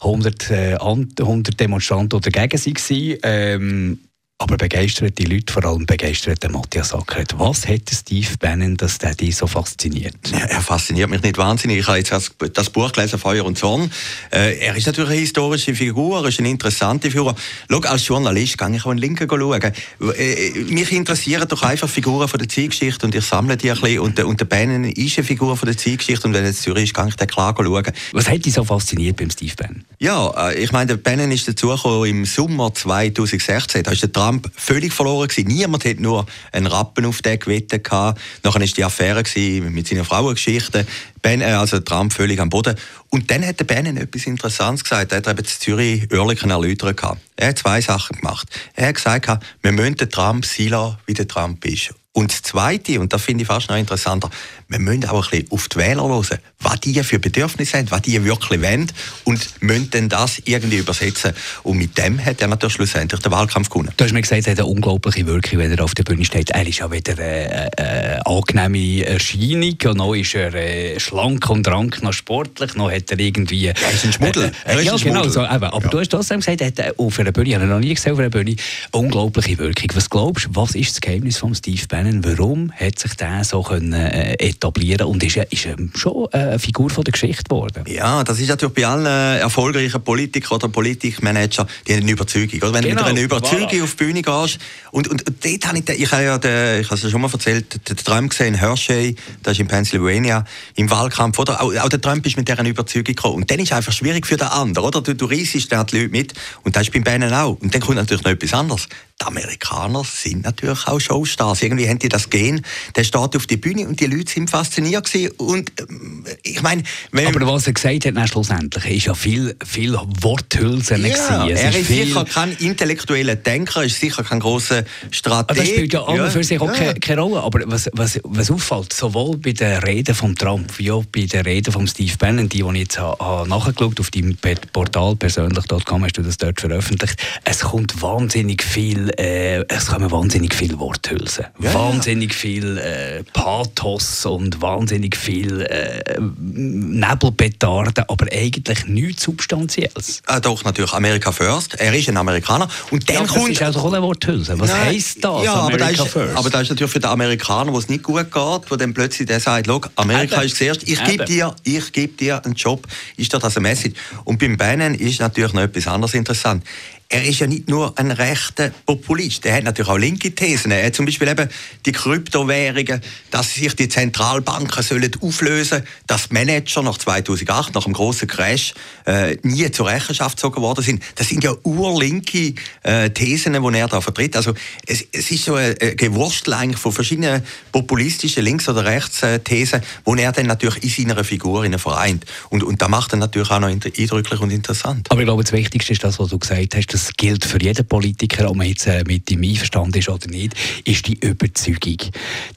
100, 0.00 0.50
äh, 0.50 0.74
100 0.76 1.58
Demonstranten 1.58 2.20
dagegen 2.20 2.58
waren. 2.58 3.18
Ähm, 3.22 3.98
aber 4.38 4.56
begeisterte 4.56 5.22
Leute, 5.22 5.52
vor 5.52 5.64
allem 5.64 5.86
begeisterte 5.86 6.48
Matthias 6.48 6.92
Ackert. 6.92 7.38
Was 7.38 7.68
hat 7.68 7.82
Steve 7.90 8.36
Bannon, 8.40 8.76
dass 8.76 8.98
der 8.98 9.14
dich 9.14 9.36
so 9.36 9.46
fasziniert? 9.46 10.16
Ja, 10.32 10.46
er 10.46 10.60
fasziniert 10.60 11.08
mich 11.08 11.22
nicht 11.22 11.38
wahnsinnig. 11.38 11.78
Ich 11.78 11.86
habe 11.86 11.98
jetzt 11.98 12.12
das, 12.52 12.70
Buch 12.70 12.90
gelesen, 12.90 13.20
Feuer 13.20 13.44
und 13.44 13.56
Zorn. 13.56 13.92
Äh, 14.32 14.58
er 14.58 14.74
ist 14.74 14.86
natürlich 14.86 15.10
eine 15.10 15.20
historische 15.20 15.76
Figur, 15.76 16.20
er 16.20 16.28
ist 16.28 16.40
eine 16.40 16.50
interessante 16.50 17.12
Figur. 17.12 17.36
Schau, 17.70 17.78
als 17.78 18.08
Journalist 18.08 18.58
kann 18.58 18.74
ich 18.74 18.84
auch 18.84 18.90
in 18.90 18.98
Linken 18.98 19.28
schauen. 19.28 19.62
Äh, 19.62 20.50
mich 20.68 20.90
interessieren 20.90 21.46
doch 21.48 21.62
einfach 21.62 21.88
Figuren 21.88 22.26
von 22.26 22.38
der 22.38 22.48
Zeitgeschichte 22.48 23.06
und 23.06 23.14
ich 23.14 23.24
sammle 23.24 23.56
die 23.56 23.70
ein 23.70 23.80
bisschen. 23.80 24.00
Und, 24.00 24.18
und 24.18 24.40
der 24.40 24.46
Bannon 24.46 24.82
ist 24.84 25.16
eine 25.16 25.26
Figur 25.26 25.56
von 25.56 25.66
der 25.66 25.76
Zeitgeschichte 25.76 26.26
und 26.26 26.34
wenn 26.34 26.42
er 26.42 26.48
in 26.48 26.56
Zürich 26.56 26.84
ist, 26.84 26.94
kann 26.94 27.06
ich 27.06 27.14
den 27.14 27.28
klar 27.28 27.54
schauen. 27.56 27.92
Was 28.12 28.28
hat 28.28 28.44
dich 28.44 28.52
so 28.52 28.64
fasziniert 28.64 29.16
beim 29.16 29.30
Steve 29.30 29.54
Bannon? 29.56 29.84
Ja, 30.00 30.50
äh, 30.50 30.60
ich 30.60 30.72
meine, 30.72 30.86
der 30.88 30.96
Bannon 30.96 31.30
ist 31.30 31.46
dazugekommen 31.46 32.10
im 32.10 32.24
Sommer 32.24 32.74
2016. 32.74 33.84
Da 33.84 33.92
ist 33.92 34.02
der 34.02 34.08
Trump 34.24 34.50
völlig 34.56 34.92
verloren 34.92 35.28
gewesen. 35.28 35.48
Niemand 35.48 35.84
hat 35.84 36.00
nur 36.00 36.24
einen 36.50 36.66
Rappen 36.66 37.04
auf 37.04 37.20
den 37.20 37.38
gewettet 37.38 37.84
gehabt. 37.84 38.18
Nachher 38.42 38.60
war 38.60 38.66
die 38.66 38.84
Affäre 38.84 39.22
mit 39.70 39.86
seiner 39.86 40.04
Frauengeschichte. 40.04 40.86
Ben, 41.20 41.42
äh, 41.42 41.44
also 41.44 41.80
Trump 41.80 42.12
völlig 42.12 42.40
am 42.40 42.48
Boden. 42.48 42.74
Und 43.10 43.30
dann 43.30 43.46
hat 43.46 43.60
der 43.60 43.64
Bannon 43.64 43.98
etwas 43.98 44.26
Interessantes 44.26 44.84
gesagt. 44.84 45.12
Er 45.12 45.18
hat 45.18 45.28
eben 45.28 45.38
in 45.38 45.44
Zürich 45.44 46.10
Oerlikon 46.10 46.50
erläutert. 46.50 47.00
Er 47.36 47.48
hat 47.48 47.58
zwei 47.58 47.82
Sachen 47.82 48.16
gemacht. 48.16 48.48
Er 48.74 48.88
hat 48.88 48.94
gesagt, 48.94 49.44
wir 49.60 49.72
müssen 49.72 49.96
Trump 49.96 50.46
sein 50.46 50.68
lassen, 50.68 50.96
wie 51.06 51.14
der 51.14 51.28
Trump 51.28 51.62
ist. 51.66 51.92
Und 52.16 52.30
das 52.30 52.42
Zweite, 52.42 53.00
und 53.00 53.12
das 53.12 53.22
finde 53.22 53.42
ich 53.42 53.48
fast 53.48 53.68
noch 53.68 53.76
interessanter, 53.76 54.30
wir 54.68 54.78
müssen 54.78 55.04
auch 55.06 55.24
ein 55.24 55.30
bisschen 55.30 55.50
auf 55.50 55.68
die 55.68 55.76
Wähler 55.78 56.04
hören, 56.04 56.38
was 56.60 56.80
die 56.80 57.02
für 57.02 57.18
Bedürfnisse 57.18 57.78
haben, 57.78 57.90
was 57.90 58.02
die 58.02 58.24
wirklich 58.24 58.62
wollen 58.62 58.86
und 59.24 59.60
müssen 59.60 59.90
dann 59.90 60.08
das 60.08 60.40
irgendwie 60.44 60.76
übersetzen. 60.76 61.32
Und 61.64 61.76
mit 61.76 61.98
dem 61.98 62.24
hat 62.24 62.40
er 62.40 62.46
natürlich 62.46 62.74
schlussendlich 62.74 63.20
den 63.20 63.32
Wahlkampf 63.32 63.68
gewonnen. 63.68 63.90
Du 63.96 64.04
hast 64.04 64.12
mir 64.12 64.22
gesagt, 64.22 64.46
er 64.46 64.52
hat 64.52 64.60
eine 64.60 64.68
unglaubliche 64.68 65.26
Wirkung, 65.26 65.58
wenn 65.58 65.72
er 65.72 65.82
auf 65.82 65.96
der 65.96 66.04
Bühne 66.04 66.24
steht. 66.24 66.50
Er 66.50 66.64
ist 66.64 66.78
ja 66.78 66.92
wieder 66.92 67.18
eine, 67.18 67.68
eine 67.76 68.26
angenehme 68.26 69.04
Erscheinung 69.06 69.76
und 69.84 69.96
noch 69.96 70.14
ist 70.14 70.36
er 70.36 70.54
äh, 70.54 71.00
schlank 71.00 71.50
und 71.50 71.66
rank, 71.66 72.00
noch 72.04 72.12
sportlich, 72.12 72.76
noch 72.76 72.92
hat 72.92 73.10
er 73.10 73.18
irgendwie... 73.18 73.66
Er 73.66 73.90
ist 73.92 74.04
ein 74.04 74.12
Schmuddel. 74.12 74.52
Äh, 74.64 74.78
äh, 74.78 74.82
ja, 74.82 74.96
genau. 74.96 75.28
So, 75.28 75.42
eben. 75.42 75.64
Aber 75.64 75.82
ja. 75.82 75.88
du 75.88 75.98
hast 75.98 76.10
trotzdem 76.10 76.38
gesagt, 76.38 76.60
er 76.60 76.68
hat 76.68 76.96
auf 76.96 77.18
einer 77.18 77.32
Bühne, 77.32 77.48
ich 77.48 77.54
habe 77.56 77.64
ihn 77.64 77.70
noch 77.70 77.80
nie 77.80 77.92
gesehen 77.92 78.12
auf 78.12 78.20
einer 78.20 78.30
Bühne, 78.30 78.54
unglaubliche 78.92 79.58
Wirkung. 79.58 79.90
Was 79.94 80.08
glaubst 80.08 80.46
du, 80.46 80.50
was 80.52 80.76
ist 80.76 80.92
das 80.92 81.00
Geheimnis 81.00 81.38
von 81.38 81.52
Steve 81.56 81.82
Bannon? 81.88 82.03
Warum 82.22 82.72
hat 82.72 82.98
sich 82.98 83.14
der 83.14 83.44
so 83.44 83.62
können, 83.62 83.92
äh, 83.92 84.34
etablieren 84.34 85.06
und 85.06 85.22
ist, 85.22 85.36
ist 85.36 85.66
er 85.66 85.76
schon 85.94 86.26
eine 86.32 86.58
Figur 86.58 86.90
von 86.90 87.04
der 87.04 87.12
Geschichte 87.12 87.44
geworden? 87.44 87.84
Ja, 87.86 88.22
das 88.24 88.38
ist 88.40 88.48
natürlich 88.48 88.74
bei 88.74 88.86
allen 88.86 89.06
äh, 89.06 89.38
erfolgreichen 89.38 90.02
Politikern 90.02 90.56
oder 90.56 90.68
Politikmanager, 90.68 91.66
die 91.86 91.94
haben 91.94 92.02
eine 92.02 92.12
Überzeugung. 92.12 92.60
Oder? 92.62 92.74
Wenn 92.74 92.82
Genau, 92.82 93.02
du 93.02 93.08
mit 93.08 93.16
einer 93.16 93.20
Überzeugung 93.22 93.68
voilà. 93.68 93.82
auf 93.82 93.94
die 93.94 94.04
Bühne 94.04 94.22
gehst, 94.22 94.58
und, 94.90 95.08
und, 95.08 95.26
und 95.26 95.44
dort 95.44 95.66
habe 95.66 95.78
ich, 95.78 95.88
ich 95.88 96.12
habe 96.12 96.24
ja, 96.24 96.38
den, 96.38 96.80
ich 96.82 96.90
habe 96.90 97.00
es 97.00 97.10
schon 97.10 97.20
mal 97.20 97.30
erzählt, 97.32 97.88
den 97.88 97.96
Trump 97.96 98.30
gesehen 98.30 98.54
in 98.54 98.60
Hershey, 98.60 99.16
das 99.42 99.54
ist 99.54 99.60
in 99.60 99.68
Pennsylvania, 99.68 100.44
im 100.76 100.90
Wahlkampf, 100.90 101.38
oder? 101.38 101.62
Auch, 101.62 101.74
auch 101.74 101.88
der 101.88 102.00
Trump 102.00 102.24
ist 102.26 102.36
mit 102.36 102.48
dieser 102.48 102.64
Überzeugung 102.64 103.04
gekommen. 103.04 103.36
Und 103.36 103.50
dann 103.50 103.58
ist 103.58 103.70
es 103.70 103.76
einfach 103.76 103.92
schwierig 103.92 104.26
für 104.26 104.36
den 104.36 104.48
anderen, 104.48 104.86
oder? 104.88 105.00
Du, 105.00 105.14
du 105.14 105.24
reissest 105.26 105.72
dann 105.72 105.86
die 105.86 106.00
Leute 106.00 106.10
mit, 106.10 106.34
und 106.62 106.76
das 106.76 106.82
ist 106.84 106.92
beim 106.92 107.02
Bannon 107.02 107.32
auch. 107.32 107.56
Und 107.60 107.74
dann 107.74 107.80
kommt 107.80 107.96
natürlich 107.96 108.24
noch 108.24 108.32
etwas 108.32 108.52
anderes. 108.52 108.88
Die 109.20 109.26
Amerikaner 109.26 110.04
sind 110.04 110.44
natürlich 110.44 110.86
auch 110.86 111.00
Showstars. 111.00 111.62
Irgendwie 111.62 111.88
haben 111.88 111.98
die 111.98 112.08
das 112.08 112.28
Gen, 112.28 112.62
der 112.94 113.04
steht 113.04 113.36
auf 113.36 113.46
die 113.46 113.56
Bühne 113.56 113.86
und 113.86 114.00
die 114.00 114.06
Leute 114.06 114.30
sind 114.30 114.50
fasziniert 114.50 115.10
gewesen. 115.10 115.32
Und 115.38 115.72
ähm, 115.80 116.24
ich 116.42 116.62
meine, 116.62 116.82
Aber 117.12 117.46
was 117.46 117.66
er 117.66 117.72
gesagt 117.72 118.04
hat, 118.06 118.28
schlussendlich, 118.28 118.84
ist 118.84 119.06
ja 119.06 119.14
viel, 119.14 119.56
viel 119.64 119.94
Worthülsen 120.20 121.06
ja, 121.06 121.46
er 121.46 121.70
ist 121.70 121.76
ist 121.76 121.88
sicher 121.88 122.24
kein 122.24 122.52
intellektueller 122.52 123.36
Denker, 123.36 123.84
ist 123.84 124.00
sicher 124.00 124.24
kein 124.24 124.40
grosser 124.40 124.84
Ah, 124.84 125.06
Strateg. 125.10 125.56
Das 125.56 125.68
spielt 125.68 125.92
ja 125.92 126.02
an 126.02 126.20
und 126.20 126.30
für 126.30 126.44
sich 126.44 126.60
auch 126.60 126.74
ja. 126.74 126.94
keine, 126.94 127.20
Rolle. 127.20 127.42
Aber 127.42 127.60
was, 127.66 127.90
was, 127.92 128.20
was 128.24 128.50
auffällt, 128.50 128.92
sowohl 128.92 129.36
bei 129.36 129.52
den 129.52 129.78
Reden 129.78 130.14
von 130.14 130.34
Trump 130.34 130.78
wie 130.78 130.90
auch 130.90 131.04
bei 131.04 131.22
den 131.22 131.42
Reden 131.42 131.72
von 131.72 131.86
Steve 131.86 132.16
Bannon, 132.18 132.48
die, 132.48 132.62
die 132.62 132.68
ich 132.70 132.78
jetzt 132.78 132.98
habe, 132.98 133.24
habe 133.24 133.48
nachgeschaut 133.48 134.00
auf 134.00 134.10
deinem 134.10 134.36
Portal 134.72 135.16
persönlich.com, 135.16 136.04
hast 136.04 136.18
du 136.18 136.22
das 136.22 136.36
dort 136.36 136.60
veröffentlicht, 136.60 137.20
es 137.44 137.60
kommt 137.60 138.00
wahnsinnig 138.02 138.62
viel, 138.62 139.03
äh, 139.10 139.64
es 139.68 139.86
kommen 139.86 140.10
wahnsinnig 140.10 140.54
viel 140.54 140.78
Worthülsen. 140.78 141.46
Ja, 141.58 141.70
ja. 141.70 141.74
wahnsinnig 141.74 142.34
viel 142.34 142.78
äh, 142.78 143.22
Pathos 143.32 144.24
und 144.26 144.60
wahnsinnig 144.60 145.16
viel 145.16 145.62
äh, 145.62 146.20
Nebelpetarden, 146.20 148.04
aber 148.08 148.26
eigentlich 148.32 148.86
nichts 148.86 149.24
Substanzielles. 149.24 150.22
Ah, 150.26 150.40
doch, 150.40 150.64
natürlich, 150.64 150.92
America 150.92 151.32
First. 151.32 151.74
Er 151.74 151.94
ist 151.94 152.08
ein 152.08 152.16
Amerikaner. 152.16 152.68
Und 152.90 153.08
dann 153.08 153.14
Ja, 153.14 153.20
aber 153.20 153.28
das 153.28 153.36
kommt... 153.36 153.50
ist 153.50 153.62
auch 153.76 153.92
eine 153.92 154.02
Worthülse. 154.02 154.58
Was 154.58 154.70
Nein, 154.70 154.86
heisst 154.86 155.24
das, 155.24 155.44
ja, 155.44 155.54
aber 155.54 155.76
das, 155.76 155.92
ist, 155.92 156.08
First? 156.08 156.36
aber 156.36 156.50
das 156.50 156.62
ist 156.62 156.70
natürlich 156.70 156.92
für 156.92 157.00
den 157.00 157.10
Amerikaner, 157.10 157.72
wo 157.72 157.78
es 157.78 157.88
nicht 157.88 158.02
gut 158.02 158.30
geht, 158.30 158.70
wo 158.70 158.76
dann 158.76 158.94
plötzlich 158.94 159.26
der 159.26 159.40
sagt, 159.40 159.66
«Schau, 159.66 159.80
Amerika 159.96 160.36
Eben. 160.36 160.46
ist 160.46 160.56
zuerst, 160.56 160.82
ich 160.88 161.02
gebe 161.04 161.24
dir, 161.24 161.54
ich 161.62 161.92
gebe 161.92 162.14
dir 162.14 162.44
einen 162.44 162.54
Job. 162.54 162.86
Ist 163.16 163.32
doch 163.34 163.40
das 163.40 163.56
eine 163.56 163.68
Message? 163.68 163.94
Und 164.24 164.38
beim 164.38 164.56
Bannon 164.56 164.94
ist 164.94 165.20
natürlich 165.20 165.52
noch 165.52 165.62
etwas 165.62 165.86
anderes 165.86 166.14
interessant. 166.14 166.64
Er 167.14 167.24
ist 167.24 167.38
ja 167.38 167.46
nicht 167.46 167.68
nur 167.68 167.96
ein 167.96 168.10
rechter 168.10 168.72
Populist, 168.86 169.46
er 169.46 169.54
hat 169.54 169.62
natürlich 169.62 169.88
auch 169.88 169.96
linke 169.96 170.34
Thesen. 170.34 170.72
Er 170.72 170.84
hat 170.84 170.96
zum 170.96 171.06
Beispiel 171.06 171.28
eben 171.28 171.48
die 171.86 171.92
Kryptowährungen, 171.92 173.00
dass 173.30 173.54
sich 173.54 173.76
die 173.76 173.88
Zentralbanken 173.88 174.82
sollen 174.82 175.12
auflösen 175.20 175.84
dass 176.08 176.32
Manager 176.32 176.82
nach 176.82 176.98
2008, 176.98 177.72
nach 177.72 177.84
dem 177.84 177.92
großen 177.92 178.26
Crash, 178.26 178.74
äh, 179.06 179.36
nie 179.42 179.70
zur 179.70 179.86
Rechenschaft 179.86 180.38
gezogen 180.38 180.60
worden 180.60 180.82
sind. 180.82 181.04
Das 181.14 181.28
sind 181.28 181.44
ja 181.44 181.54
urlinke 181.62 182.54
äh, 182.82 183.10
Thesen, 183.10 183.52
die 183.52 183.78
er 183.78 183.86
da 183.86 184.00
vertritt. 184.00 184.34
Also 184.34 184.52
es, 184.84 185.04
es 185.12 185.30
ist 185.30 185.44
so 185.44 185.54
ein, 185.54 185.76
Gewurstel 185.96 186.76
von 186.76 186.90
verschiedenen 186.90 187.44
populistischen 187.70 188.42
Links- 188.42 188.68
oder 188.68 188.84
Rechtsthesen, 188.84 189.82
die 190.04 190.20
er 190.20 190.32
dann 190.32 190.46
natürlich 190.46 190.82
in 190.82 191.06
seiner 191.06 191.22
Figur 191.22 191.64
vereint. 191.78 192.26
Und, 192.50 192.64
und 192.64 192.82
das 192.82 192.88
macht 192.88 193.12
er 193.12 193.18
natürlich 193.18 193.52
auch 193.52 193.60
noch 193.60 193.68
eindrücklich 193.68 194.40
und 194.40 194.50
interessant. 194.50 195.08
Aber 195.12 195.20
ich 195.20 195.26
glaube, 195.26 195.44
das 195.44 195.52
Wichtigste 195.52 195.92
ist 195.92 196.02
das, 196.02 196.18
was 196.18 196.30
du 196.30 196.40
gesagt 196.40 196.74
hast, 196.74 197.03
das 197.04 197.14
gilt 197.18 197.44
für 197.44 197.60
jeden 197.60 197.86
Politiker, 197.86 198.48
ob 198.48 198.56
man 198.56 198.66
jetzt 198.66 198.86
äh, 198.86 199.04
mit 199.06 199.30
ihm 199.30 199.42
einverstanden 199.42 199.98
ist 199.98 200.08
oder 200.08 200.26
nicht, 200.28 200.54
ist 200.86 201.06
die 201.06 201.18
Überzeugung. 201.18 201.98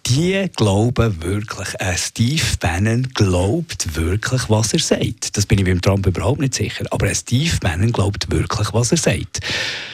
Die 0.05 0.45
glauben 0.55 1.21
wirklich, 1.21 1.67
äh, 1.79 1.97
Steve 1.97 2.45
Bannon 2.61 3.09
glaubt 3.13 3.95
wirklich, 3.97 4.43
was 4.47 4.71
er 4.71 4.79
sagt. 4.79 5.35
Das 5.35 5.45
bin 5.45 5.59
ich 5.59 5.65
beim 5.65 5.81
Trump 5.81 6.07
überhaupt 6.07 6.39
nicht 6.39 6.53
sicher. 6.53 6.85
Aber 6.91 7.07
ein 7.07 7.15
Steve 7.15 7.57
Bannon 7.59 7.91
glaubt 7.91 8.31
wirklich, 8.31 8.73
was 8.73 8.91
er 8.91 8.97
sagt. 8.97 9.41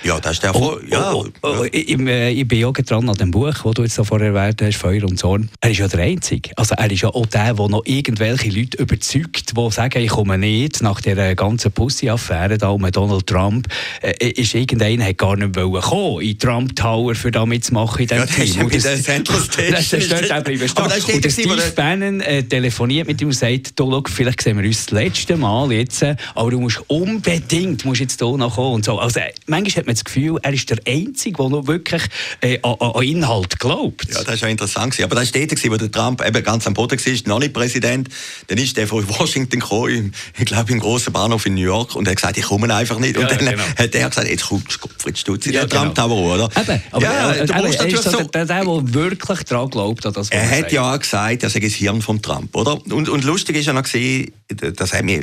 Ja, 0.03 0.19
das 0.19 0.33
ist 0.33 0.43
der 0.43 0.51
Erfolg. 0.51 0.83
ja, 0.87 1.13
oh, 1.13 1.25
oh, 1.41 1.55
oh, 1.61 1.63
ich, 1.71 1.89
äh, 1.89 2.31
ich 2.31 2.47
bin 2.47 2.59
ja 2.59 2.71
dran 2.71 3.09
an 3.09 3.15
dem 3.15 3.31
Buch, 3.31 3.53
das 3.63 3.73
du 3.73 3.81
jetzt 3.81 3.95
so 3.95 4.03
vorher 4.03 4.33
erwähnt 4.33 4.61
hast, 4.61 4.77
Feuer 4.77 5.03
und 5.03 5.17
Zorn. 5.17 5.49
Er 5.61 5.71
ist 5.71 5.79
ja 5.79 5.87
der 5.87 6.01
Einzige. 6.01 6.51
Also 6.57 6.75
er 6.75 6.91
ist 6.91 7.01
ja 7.01 7.09
auch 7.09 7.25
der, 7.25 7.55
der 7.55 7.69
noch 7.69 7.85
irgendwelche 7.85 8.49
Leute 8.49 8.77
überzeugt, 8.77 9.57
die 9.57 9.71
sagen, 9.71 10.03
ich 10.03 10.09
komme 10.09 10.37
nicht 10.37 10.83
nach 10.83 11.01
der 11.01 11.35
ganzen 11.35 11.71
Pussy-Affäre 11.71 12.59
da 12.59 12.69
um 12.69 12.89
Donald 12.91 13.25
Trump. 13.25 13.67
Äh, 14.01 14.42
ist 14.43 14.53
irgendeiner 14.53 15.05
hat 15.05 15.17
gar 15.17 15.35
nicht 15.35 15.55
wollen 15.55 15.81
kommen 15.81 16.21
in 16.21 16.37
Trump 16.37 16.75
Tower, 16.75 17.15
für 17.15 17.31
da 17.31 17.45
mitzumachen 17.45 18.01
in 18.01 18.07
diesem 18.07 18.17
Ja, 18.19 18.25
das 18.25 18.37
ist 18.37 18.53
Team. 18.53 18.63
Und 18.65 18.73
der 18.83 19.01
Central 19.01 19.39
Station. 19.41 19.71
Das 19.71 19.93
ist 19.93 20.11
dort 20.11 20.31
auch 20.31 20.43
bleiben 20.43 20.67
stehen. 20.67 20.89
Das 20.89 21.05
Und 21.15 21.23
der 21.25 21.29
Steve 21.29 21.55
der- 21.55 21.69
Bannon 21.71 22.21
äh, 22.21 22.43
telefoniert 22.43 23.07
mit 23.07 23.21
ihm 23.21 23.27
und 23.29 23.33
sagt, 23.33 23.79
du, 23.79 23.89
schau, 23.91 24.03
vielleicht 24.13 24.41
sehen 24.41 24.57
wir 24.59 24.65
uns 24.65 24.85
das 24.85 24.91
letzte 24.91 25.37
Mal 25.37 25.71
jetzt, 25.71 26.01
äh, 26.03 26.15
aber 26.35 26.51
du 26.51 26.59
musst 26.59 26.81
unbedingt 26.87 27.85
musst 27.85 28.01
jetzt 28.01 28.19
hier 28.19 28.37
noch 28.37 28.55
kommen. 28.55 28.75
Und 28.75 28.85
so. 28.85 28.99
Also, 28.99 29.19
äh, 29.19 29.31
manchmal 29.47 29.81
hat 29.81 29.85
man 29.87 29.95
das 29.95 30.03
Gefühl, 30.03 30.37
er 30.41 30.53
ist 30.53 30.69
der 30.69 30.79
Einzige, 30.87 31.37
der 31.37 31.49
noch 31.49 31.67
wirklich 31.67 32.01
äh, 32.41 32.59
an, 32.63 32.75
an 32.79 33.03
Inhalt 33.03 33.59
glaubt. 33.59 34.07
Ja, 34.11 34.23
das 34.23 34.41
war 34.41 34.47
ja 34.47 34.51
interessant. 34.51 34.99
Aber 35.01 35.15
das 35.15 35.33
war 35.33 35.41
gewesen, 35.41 35.71
wo 35.71 35.77
der 35.77 35.91
Trump 35.91 36.25
eben 36.25 36.43
ganz 36.43 36.67
am 36.67 36.73
Boden 36.73 36.99
war, 36.99 37.13
noch 37.27 37.39
nicht 37.39 37.53
Präsident. 37.53 38.09
Dann 38.47 38.57
ist 38.57 38.75
der 38.77 38.87
von 38.87 39.07
Washington 39.09 39.59
gekommen, 39.59 40.13
ich 40.37 40.45
glaube 40.45 40.71
im 40.71 40.79
großen 40.79 41.11
Bahnhof 41.13 41.45
in 41.45 41.55
New 41.55 41.61
York, 41.61 41.95
und 41.95 42.07
er 42.07 42.11
hat 42.11 42.17
gesagt, 42.17 42.37
ich 42.37 42.43
komme 42.45 42.73
einfach 42.73 42.99
nicht. 42.99 43.15
Und 43.17 43.23
Ja, 43.23 43.29
dann 43.35 43.45
genau. 43.45 43.63
hat 43.63 43.95
er 43.95 44.09
gesagt, 44.09 44.22
gesagt, 44.23 44.41
jetzt 44.41 44.47
kommt 44.47 44.81
Gottfried 44.81 45.17
Stutz 45.17 45.45
in 45.47 45.53
ja, 45.53 45.61
den 45.61 45.69
genau. 45.69 45.81
Trump 45.83 45.95
Tower, 45.95 46.35
oder? 46.35 46.49
Eben, 46.59 46.81
aber 46.91 47.03
ja, 47.03 47.33
äh, 47.33 47.45
du 47.45 47.53
musst 47.53 47.79
natürlich 47.79 48.01
so, 48.01 48.23
der, 48.23 48.45
der, 48.45 48.63
der 48.63 48.93
wirklich 48.93 49.43
daran 49.43 49.69
glaubt, 49.69 50.05
dass 50.05 50.13
das 50.13 50.29
Er 50.29 50.49
hat 50.49 50.59
sagt. 50.59 50.71
ja 50.71 50.97
gesagt, 50.97 51.43
er 51.43 51.49
sei 51.49 51.59
das 51.59 51.73
Hirn 51.73 52.01
von 52.01 52.21
Trump, 52.21 52.55
oder? 52.55 52.79
Und, 52.91 53.09
und 53.09 53.23
lustig 53.23 53.57
ist 53.57 53.65
ja 53.65 53.73
noch 53.73 53.83
gesehen, 53.83 54.31
das 54.47 54.93
wir, 54.93 55.21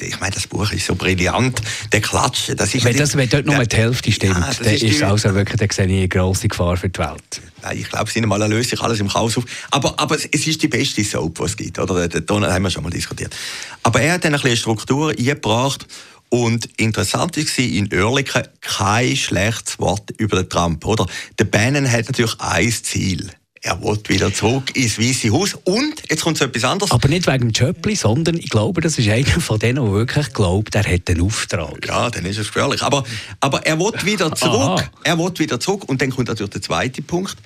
ich 0.00 0.20
meine, 0.20 0.34
das 0.34 0.46
Buch 0.46 0.70
ist 0.72 0.86
so 0.86 0.94
brillant, 0.94 1.60
der 1.92 2.00
Klatsch, 2.00 2.50
das 2.56 2.74
ist... 2.74 2.84
Wenn, 2.84 2.96
das, 2.96 3.16
wenn 3.16 3.28
dort 3.28 3.46
nur 3.46 3.64
die 3.64 3.76
Hälfte 3.76 4.12
stimmt, 4.12 4.36
ja, 4.36 4.50
dann 4.62 4.74
ist, 4.74 4.82
ist 4.82 5.02
also 5.02 5.34
wirklich, 5.34 5.58
dann 5.58 5.70
sehe 5.70 5.86
ich 5.86 5.92
eine 5.92 6.08
grosse 6.08 6.48
Gefahr 6.48 6.76
für 6.76 6.88
die 6.88 6.98
Welt. 6.98 7.40
Nein, 7.62 7.78
ich 7.78 7.88
glaube, 7.88 8.10
sie 8.10 8.20
mal 8.22 8.42
löst 8.48 8.70
sich 8.70 8.80
alles 8.80 9.00
im 9.00 9.08
Chaos 9.08 9.36
auf. 9.36 9.44
Aber, 9.70 9.98
aber 9.98 10.16
es 10.16 10.24
ist 10.24 10.62
die 10.62 10.68
beste 10.68 11.04
Soap, 11.04 11.38
die 11.38 11.44
es 11.44 11.56
gibt, 11.56 11.78
oder? 11.78 12.08
Den 12.08 12.24
Donald 12.24 12.52
haben 12.52 12.62
wir 12.62 12.70
schon 12.70 12.82
mal 12.82 12.90
diskutiert. 12.90 13.34
Aber 13.82 14.00
er 14.00 14.14
hat 14.14 14.24
dann 14.24 14.34
ein 14.34 14.40
bisschen 14.40 14.56
Struktur 14.56 15.10
eingebracht, 15.10 15.86
und 16.30 16.66
interessant 16.78 17.36
war 17.36 17.64
in 17.64 17.92
Oerlikon 17.92 18.42
kein 18.60 19.16
schlechtes 19.16 19.78
Wort 19.78 20.10
über 20.16 20.36
den 20.36 20.48
Trump. 20.48 20.86
Oder? 20.86 21.06
Der 21.38 21.44
Bannon 21.44 21.90
hat 21.90 22.06
natürlich 22.06 22.34
ein 22.38 22.70
Ziel. 22.70 23.30
Er 23.62 23.82
will 23.82 23.98
wieder 24.06 24.32
zurück 24.32 24.74
ins 24.74 24.98
Weiße 24.98 25.30
Haus. 25.32 25.54
Und, 25.64 26.02
jetzt 26.08 26.22
kommt 26.22 26.38
so 26.38 26.46
etwas 26.46 26.64
anderes. 26.64 26.92
Aber 26.92 27.08
nicht 27.08 27.26
wegen 27.26 27.50
dem 27.50 27.52
Jöppli, 27.52 27.94
sondern 27.94 28.36
ich 28.36 28.48
glaube, 28.48 28.80
das 28.80 28.96
ist 28.96 29.08
einer 29.08 29.40
von 29.40 29.58
denen, 29.58 29.84
der 29.84 29.92
wirklich 29.92 30.32
glaubt, 30.32 30.74
er 30.74 30.84
hat 30.84 31.10
einen 31.10 31.20
Auftrag. 31.20 31.86
Ja, 31.86 32.08
dann 32.08 32.24
ist 32.24 32.38
es 32.38 32.46
gefährlich. 32.46 32.82
Aber, 32.82 33.04
aber 33.40 33.66
er 33.66 33.78
will 33.78 33.92
wieder 34.04 34.34
zurück. 34.34 34.88
Er 35.04 35.18
will 35.18 35.32
wieder 35.36 35.60
zurück. 35.60 35.86
Und 35.88 36.00
dann 36.00 36.10
kommt 36.10 36.28
natürlich 36.28 36.52
der 36.52 36.62
zweite 36.62 37.02
Punkt 37.02 37.36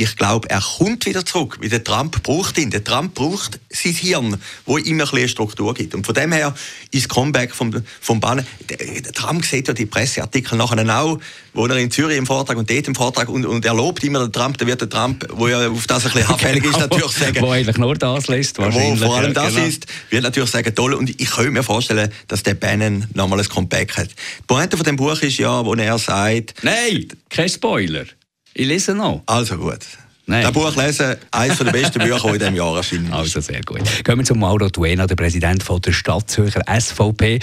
ich 0.00 0.16
glaube, 0.16 0.48
er 0.48 0.62
kommt 0.62 1.04
wieder 1.04 1.26
zurück, 1.26 1.58
weil 1.60 1.68
der 1.68 1.84
Trump 1.84 2.22
braucht 2.22 2.56
ihn. 2.56 2.70
Der 2.70 2.82
Trump 2.82 3.12
braucht 3.14 3.60
sein 3.68 3.92
Hirn, 3.92 4.40
wo 4.64 4.78
ihm 4.78 4.98
ein 4.98 5.06
bisschen 5.06 5.28
Struktur 5.28 5.74
gibt. 5.74 5.94
Und 5.94 6.06
von 6.06 6.14
dem 6.14 6.32
her 6.32 6.54
ist 6.90 7.04
das 7.04 7.08
Comeback 7.14 7.54
vom, 7.54 7.70
vom 8.00 8.18
Bahnen, 8.18 8.46
der, 8.70 8.78
der, 8.78 9.12
Trump 9.12 9.44
sieht 9.44 9.68
ja 9.68 9.74
die 9.74 9.84
Presseartikel 9.84 10.56
nachher 10.56 10.98
auch, 10.98 11.18
wo 11.52 11.66
er 11.66 11.76
in 11.76 11.90
Zürich 11.90 12.16
im 12.16 12.24
Vortrag 12.24 12.56
und 12.56 12.70
dort 12.70 12.88
im 12.88 12.94
Vortrag 12.94 13.28
und, 13.28 13.44
und 13.44 13.62
er 13.66 13.74
lobt 13.74 14.02
immer 14.02 14.20
den 14.20 14.32
Trump, 14.32 14.56
dann 14.56 14.68
wird 14.68 14.80
der 14.80 14.88
Trump, 14.88 15.26
wo 15.32 15.48
ja 15.48 15.68
auf 15.68 15.86
das 15.86 16.06
ein 16.06 16.12
bisschen 16.12 16.28
abfällig 16.30 16.64
ist, 16.64 16.78
natürlich 16.78 17.10
sagen. 17.10 17.42
Wo 17.42 17.50
eigentlich 17.50 17.76
nur 17.76 17.94
das 17.94 18.28
lässt, 18.28 18.56
wahrscheinlich. 18.56 19.02
Wo 19.02 19.04
vor 19.04 19.18
allem 19.18 19.34
das 19.34 19.54
genau. 19.54 19.66
ist, 19.66 19.86
wird 20.08 20.22
natürlich 20.22 20.50
sagen, 20.50 20.74
toll. 20.74 20.94
Und 20.94 21.10
ich 21.10 21.30
könnte 21.30 21.50
mir 21.50 21.62
vorstellen, 21.62 22.10
dass 22.26 22.42
der 22.42 22.54
Bannon 22.54 23.06
nochmal 23.12 23.40
ein 23.40 23.48
Comeback 23.48 23.98
hat. 23.98 24.08
Die 24.08 24.42
Pointe 24.46 24.78
von 24.78 24.86
dem 24.86 24.96
Buch 24.96 25.20
ist 25.20 25.36
ja, 25.36 25.62
wo 25.62 25.74
er 25.74 25.98
sagt... 25.98 26.54
Nein, 26.62 27.06
kein 27.28 27.50
Spoiler. 27.50 28.06
Ich 28.54 28.66
lese 28.66 28.94
noch. 28.94 29.22
Also 29.26 29.56
gut. 29.56 29.86
Nein. 30.30 30.44
Das 30.44 30.52
Buch 30.52 30.76
lesen, 30.76 31.16
eines 31.32 31.58
der 31.58 31.72
besten 31.72 31.98
Bücher, 31.98 32.20
die 32.22 32.28
in 32.28 32.38
diesem 32.38 32.54
Jahr 32.54 32.76
erschienen 32.76 33.06
ist. 33.06 33.12
Also 33.12 33.40
sehr 33.40 33.62
gut. 33.62 33.82
Gehen 34.04 34.16
wir 34.16 34.24
zu 34.24 34.36
Mauro 34.36 34.68
Duena, 34.68 35.08
der 35.08 35.16
Präsident 35.16 35.60
von 35.60 35.80
der 35.80 35.90
Stadtzürcher 35.90 36.62
SVP. 36.68 37.40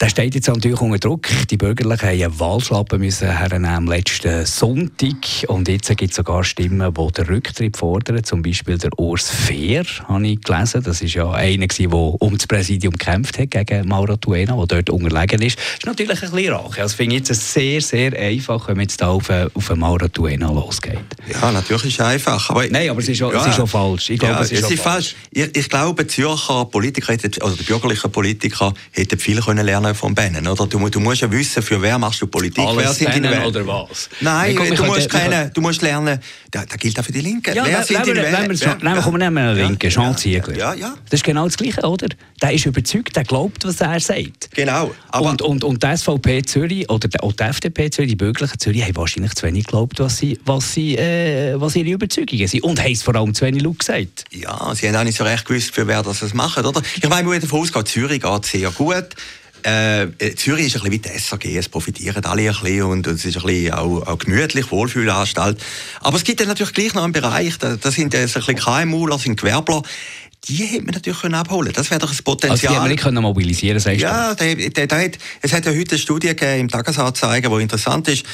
Der 0.00 0.08
steht 0.08 0.34
jetzt 0.34 0.48
natürlich 0.48 0.80
unter 0.80 0.98
Druck. 0.98 1.28
Die 1.50 1.58
Bürgerlichen 1.58 2.08
haben 2.08 2.22
einen 2.22 2.40
Wahlschlappen 2.40 3.00
müssen 3.00 3.28
hernehmen 3.28 3.66
am 3.66 3.86
letzten 3.86 4.46
Sonntag. 4.46 5.44
Und 5.48 5.68
jetzt 5.68 5.94
gibt 5.94 6.12
es 6.12 6.16
sogar 6.16 6.42
Stimmen, 6.42 6.94
die 6.94 7.12
den 7.12 7.26
Rücktritt 7.26 7.76
fordern. 7.76 8.24
Zum 8.24 8.40
Beispiel 8.40 8.78
der 8.78 8.98
Urs 8.98 9.28
Fehr, 9.28 9.84
habe 10.08 10.26
ich 10.26 10.40
gelesen. 10.40 10.82
Das 10.82 11.02
war 11.02 11.08
ja 11.08 11.30
einer, 11.32 11.66
der 11.66 11.92
um 11.92 12.38
das 12.38 12.46
Präsidium 12.46 12.94
gekämpft 12.94 13.38
hat 13.38 13.50
gegen 13.50 13.86
Mauro 13.86 14.16
Duena, 14.16 14.56
der 14.56 14.82
dort 14.82 14.88
unterlegen 14.88 15.42
ist. 15.42 15.58
Das 15.58 15.78
ist 15.80 15.86
natürlich 15.86 16.22
ein 16.22 16.30
bisschen 16.30 16.54
Rache. 16.54 16.80
Also 16.80 16.96
finde 16.96 17.16
ich 17.16 17.28
jetzt 17.28 17.52
sehr, 17.52 17.82
sehr 17.82 18.18
einfach, 18.18 18.68
wenn 18.68 18.76
man 18.76 18.84
jetzt 18.84 19.02
da 19.02 19.08
auf, 19.08 19.28
auf 19.28 19.76
Mauro 19.76 20.08
Duena 20.08 20.50
losgeht. 20.50 20.98
Ja, 21.30 21.52
natürlich 21.52 21.84
ist 21.84 22.00
es 22.00 22.00
einfach 22.00 22.21
einfach. 22.26 22.50
Aber, 22.50 22.66
Nein, 22.68 22.88
aber 22.90 23.00
es 23.00 23.08
ist, 23.08 23.22
auch, 23.22 23.32
ja, 23.32 23.40
es 23.40 23.48
ist 23.48 23.60
auch 23.60 23.68
falsch. 23.68 24.10
Ich 24.10 24.18
glaube, 24.18 24.34
ja, 24.34 24.40
es 24.42 24.52
ist, 24.52 24.64
es 24.64 24.70
ist 24.70 24.82
falsch. 24.82 25.14
Ich, 25.30 25.56
ich, 25.56 25.68
glaube, 25.68 26.06
Zürcher 26.06 26.64
Politiker, 26.66 27.12
also 27.12 27.56
die 27.56 27.62
bürgerlichen 27.64 28.10
Politiker, 28.10 28.72
hätten 28.92 29.18
viel 29.18 29.40
können 29.40 29.64
lernen 29.64 29.94
von 29.94 30.14
Bennen. 30.14 30.46
Oder? 30.46 30.66
Du, 30.66 30.88
du 30.88 31.00
musst 31.00 31.22
ja 31.22 31.30
wissen, 31.30 31.62
für 31.62 31.80
wer 31.80 31.98
machst 31.98 32.22
du 32.22 32.26
Politik. 32.26 32.64
Alles 32.64 32.76
wer 32.76 32.92
sind 32.92 33.24
deine 33.24 33.46
oder 33.46 33.66
was? 33.66 34.08
Nein, 34.20 34.56
komm, 34.56 34.74
du, 34.74 34.84
musst 34.84 35.10
kennen, 35.10 35.50
du 35.52 35.60
musst 35.60 35.82
lernen, 35.82 36.20
das, 36.50 36.66
das 36.66 36.78
gilt 36.78 36.98
auch 36.98 37.04
für 37.04 37.12
die 37.12 37.20
Linken. 37.20 37.54
Ja, 37.54 37.64
wer 37.66 37.82
sind 37.82 38.06
deine 38.06 38.22
Wähler? 38.22 38.48
Nehmen 38.48 39.34
wir 39.34 39.42
einen 39.42 39.56
Linken, 39.56 39.90
Jean 39.90 40.16
Ziegler. 40.16 40.56
Ja, 40.56 40.74
ja. 40.74 40.94
Das 41.04 41.20
ist 41.20 41.24
genau 41.24 41.44
das 41.44 41.56
Gleiche, 41.56 41.82
oder? 41.82 42.08
Der 42.40 42.52
ist 42.52 42.66
überzeugt, 42.66 43.16
der 43.16 43.24
glaubt, 43.24 43.64
was 43.64 43.80
er 43.80 44.00
sagt. 44.00 44.50
Genau. 44.54 44.92
Aber 45.10 45.30
und, 45.30 45.42
und, 45.42 45.64
und 45.64 45.82
die 45.82 45.96
SVP 45.96 46.42
Zürich 46.42 46.88
oder 46.90 47.08
die, 47.08 47.18
die 47.18 47.42
FDP 47.42 47.90
Zürich, 47.90 48.10
die 48.10 48.16
bürgerlichen 48.16 48.58
Zürich, 48.58 48.82
haben 48.82 48.96
wahrscheinlich 48.96 49.34
zu 49.34 49.46
wenig 49.46 49.64
geglaubt, 49.64 49.98
was, 50.00 50.18
sie, 50.18 50.38
was, 50.44 50.72
sie, 50.72 50.96
äh, 50.96 51.60
was 51.60 51.76
ihre 51.76 51.90
Überzeugungen 52.12 52.48
sind. 52.48 52.62
Und 52.62 52.80
haben 52.80 52.92
es 52.92 53.02
vor 53.02 53.14
allem 53.14 53.34
zu 53.34 53.44
wenig 53.44 53.62
Leute 53.62 53.78
gesagt. 53.78 54.24
Ja, 54.30 54.74
sie 54.74 54.88
haben 54.88 54.96
auch 54.96 55.04
nicht 55.04 55.16
so 55.16 55.24
recht 55.24 55.44
gewusst, 55.44 55.74
für 55.74 55.86
wer 55.86 56.02
das 56.02 56.34
macht. 56.34 56.58
Oder? 56.58 56.82
Ich 56.96 57.08
meine, 57.08 57.30
wir 57.30 57.40
davon 57.40 57.60
ausgehen, 57.60 57.86
Zürich 57.86 58.22
geht 58.22 58.46
sehr 58.46 58.70
gut. 58.70 59.08
Äh, 59.64 60.08
Zürich 60.34 60.66
ist 60.66 60.76
ein 60.76 60.82
bisschen 60.82 60.92
wie 60.92 60.98
die 60.98 61.18
SAG, 61.18 61.44
es 61.56 61.68
profitieren 61.68 62.24
alle 62.24 62.42
ein 62.42 62.48
bisschen 62.48 62.82
und 62.82 63.06
es 63.06 63.24
ist 63.24 63.36
ein 63.36 63.42
bisschen 63.44 63.72
auch, 63.74 64.06
auch 64.08 64.18
gemütlich, 64.18 64.72
Wohlfühlanstalt. 64.72 65.62
Aber 66.00 66.16
es 66.16 66.24
gibt 66.24 66.40
dann 66.40 66.48
natürlich 66.48 66.72
gleich 66.72 66.94
noch 66.94 67.04
einen 67.04 67.12
Bereich, 67.12 67.58
da, 67.58 67.76
da 67.76 67.92
sind 67.92 68.12
ein 68.16 68.22
bisschen 68.22 68.56
KMUler, 68.56 69.20
sind 69.20 69.36
Gewerbler, 69.36 69.82
die 70.48 70.56
hätte 70.64 70.82
man 70.82 70.94
natürlich 70.94 71.20
können 71.20 71.34
abholen 71.34 71.72
Das 71.72 71.90
wäre 71.90 72.00
doch 72.00 72.10
ein 72.10 72.24
Potenzial. 72.24 72.50
Also 72.52 72.66
die 72.66 72.74
haben 72.74 72.84
wir 72.84 72.88
nicht 72.90 73.02
können 73.02 73.22
mobilisieren 73.22 73.78
sagst 73.78 74.00
Ja, 74.00 74.34
da 74.34 74.44
hat, 74.44 75.18
es 75.40 75.52
hat 75.52 75.66
ja 75.66 75.72
heute 75.72 75.92
eine 75.92 75.98
Studie 75.98 76.28
gegeben 76.28 76.60
im 76.60 76.68
Tagesanzeiger, 76.68 77.48
die 77.48 77.62
interessant 77.62 78.08
ist. 78.08 78.24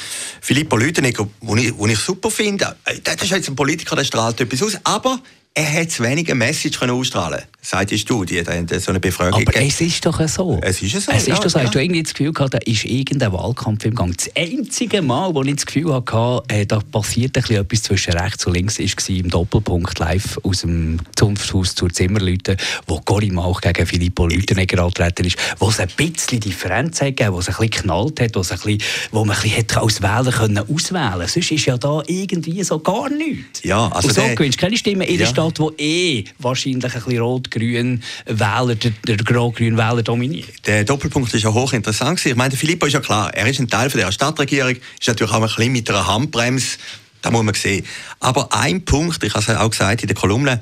Filippo 0.41 0.77
Lütenegger, 0.77 1.27
den 1.41 1.57
ich, 1.57 1.73
ich 1.77 1.99
super 1.99 2.31
finde, 2.31 2.75
äh, 2.85 2.99
das 3.03 3.15
ist 3.21 3.29
jetzt 3.29 3.49
ein 3.49 3.55
Politiker, 3.55 3.95
der 3.95 4.03
strahlt 4.03 4.41
etwas 4.41 4.63
aus, 4.63 4.77
aber 4.83 5.19
er 5.53 5.73
hat 5.81 5.91
zu 5.91 6.03
wenig 6.03 6.33
Message 6.33 6.81
ausstrahlen 6.81 7.43
sagt 7.61 7.91
die 7.91 7.97
Studie, 7.97 8.41
da 8.43 8.53
haben 8.53 8.67
so 8.67 8.91
eine 8.91 8.99
Befragung 8.99 9.41
Aber 9.41 9.55
es 9.57 9.81
ist 9.81 10.05
doch 10.05 10.27
so. 10.27 10.59
Es 10.61 10.81
ist 10.81 10.91
so, 10.91 11.11
es 11.11 11.25
ja, 11.25 11.33
ist 11.33 11.43
doch 11.43 11.49
so. 11.49 11.59
Ja. 11.59 11.65
Hast 11.65 11.75
du 11.75 11.81
irgendwie 11.81 12.03
das 12.03 12.13
Gefühl 12.13 12.31
gehabt, 12.31 12.53
da 12.53 12.57
ist 12.59 12.85
irgendein 12.85 13.33
Wahlkampf 13.33 13.85
im 13.85 13.95
Gang? 13.95 14.15
Das 14.15 14.29
einzige 14.35 15.01
Mal, 15.01 15.33
wo 15.35 15.43
ich 15.43 15.55
das 15.55 15.65
Gefühl 15.65 15.93
hatte, 15.93 16.43
äh, 16.47 16.65
da 16.65 16.79
passiert 16.79 17.35
ein 17.35 17.41
bisschen 17.41 17.61
etwas 17.61 17.83
zwischen 17.83 18.13
rechts 18.13 18.45
und 18.45 18.53
links, 18.53 18.79
war 18.79 19.15
im 19.15 19.29
Doppelpunkt 19.29 19.99
live 19.99 20.39
aus 20.43 20.61
dem 20.61 20.99
Zunfthaus 21.15 21.75
zur 21.75 21.89
Zimmerleute, 21.89 22.55
wo 22.87 22.99
Cory 23.01 23.29
Mauch 23.29 23.59
gegen 23.59 23.85
Filippo 23.85 24.27
Lütenegger 24.27 24.81
angetreten 24.81 25.25
ist, 25.25 25.37
wo 25.59 25.69
es 25.69 25.79
ein 25.79 25.89
bisschen 25.95 26.39
Differenz 26.39 27.01
hat 27.01 27.17
gegeben, 27.17 27.33
wo 27.33 27.39
es 27.39 27.49
ein 27.49 27.55
bisschen 27.55 27.71
geknallt 27.71 28.21
hat, 28.21 28.35
wo, 28.35 28.39
es 28.39 28.51
ein 28.51 28.57
bisschen, 28.57 28.81
wo 29.11 29.25
man 29.25 29.35
ein 29.35 29.41
bisschen 29.41 29.77
als 29.77 30.01
Wähler 30.01 30.31
können 30.31 30.57
auswählen 30.59 31.11
konnte. 31.11 31.27
Sonst 31.27 31.51
ist 31.51 31.65
ja 31.65 31.77
da 31.77 32.01
irgendwie 32.07 32.63
so 32.63 32.79
gar 32.79 33.09
nichts. 33.09 33.63
Ja, 33.63 33.89
also 33.89 34.07
und 34.07 34.13
so 34.13 34.21
gewinnst 34.35 34.59
du 34.59 34.61
keine 34.61 34.77
Stimme 34.77 35.05
in 35.05 35.13
ja. 35.13 35.17
der 35.19 35.27
Stadt, 35.49 35.59
wo 35.59 35.71
eh 35.77 36.25
wahrscheinlich 36.37 36.83
ein 36.83 36.91
bisschen 36.91 37.19
rot 37.19 37.51
grün 37.51 38.03
Wähler, 38.25 38.75
der, 38.75 38.91
der 39.05 39.17
grau-grüne 39.17 39.77
Wähler 39.77 40.03
dominiert. 40.03 40.65
Der 40.65 40.83
Doppelpunkt 40.83 41.33
ist 41.33 41.43
ja 41.43 41.53
hochinteressant. 41.53 42.25
Ich 42.25 42.35
meine, 42.35 42.55
Filippo 42.55 42.85
ist 42.85 42.93
ja 42.93 42.99
klar, 42.99 43.33
er 43.33 43.47
ist 43.47 43.59
ein 43.59 43.67
Teil 43.67 43.89
von 43.89 43.99
der 43.99 44.11
Stadtregierung, 44.11 44.75
ist 44.99 45.07
natürlich 45.07 45.31
auch 45.31 45.41
ein 45.41 45.47
bisschen 45.47 45.71
mit 45.71 45.89
einer 45.89 46.07
Handbremse, 46.07 46.77
da 47.21 47.31
muss 47.31 47.43
man 47.43 47.53
sehen. 47.53 47.85
Aber 48.19 48.53
ein 48.53 48.85
Punkt, 48.85 49.23
ich 49.23 49.33
habe 49.33 49.43
es 49.51 49.57
auch 49.57 49.69
gesagt 49.69 50.01
in 50.01 50.07
der 50.07 50.15
Kolumne, 50.15 50.61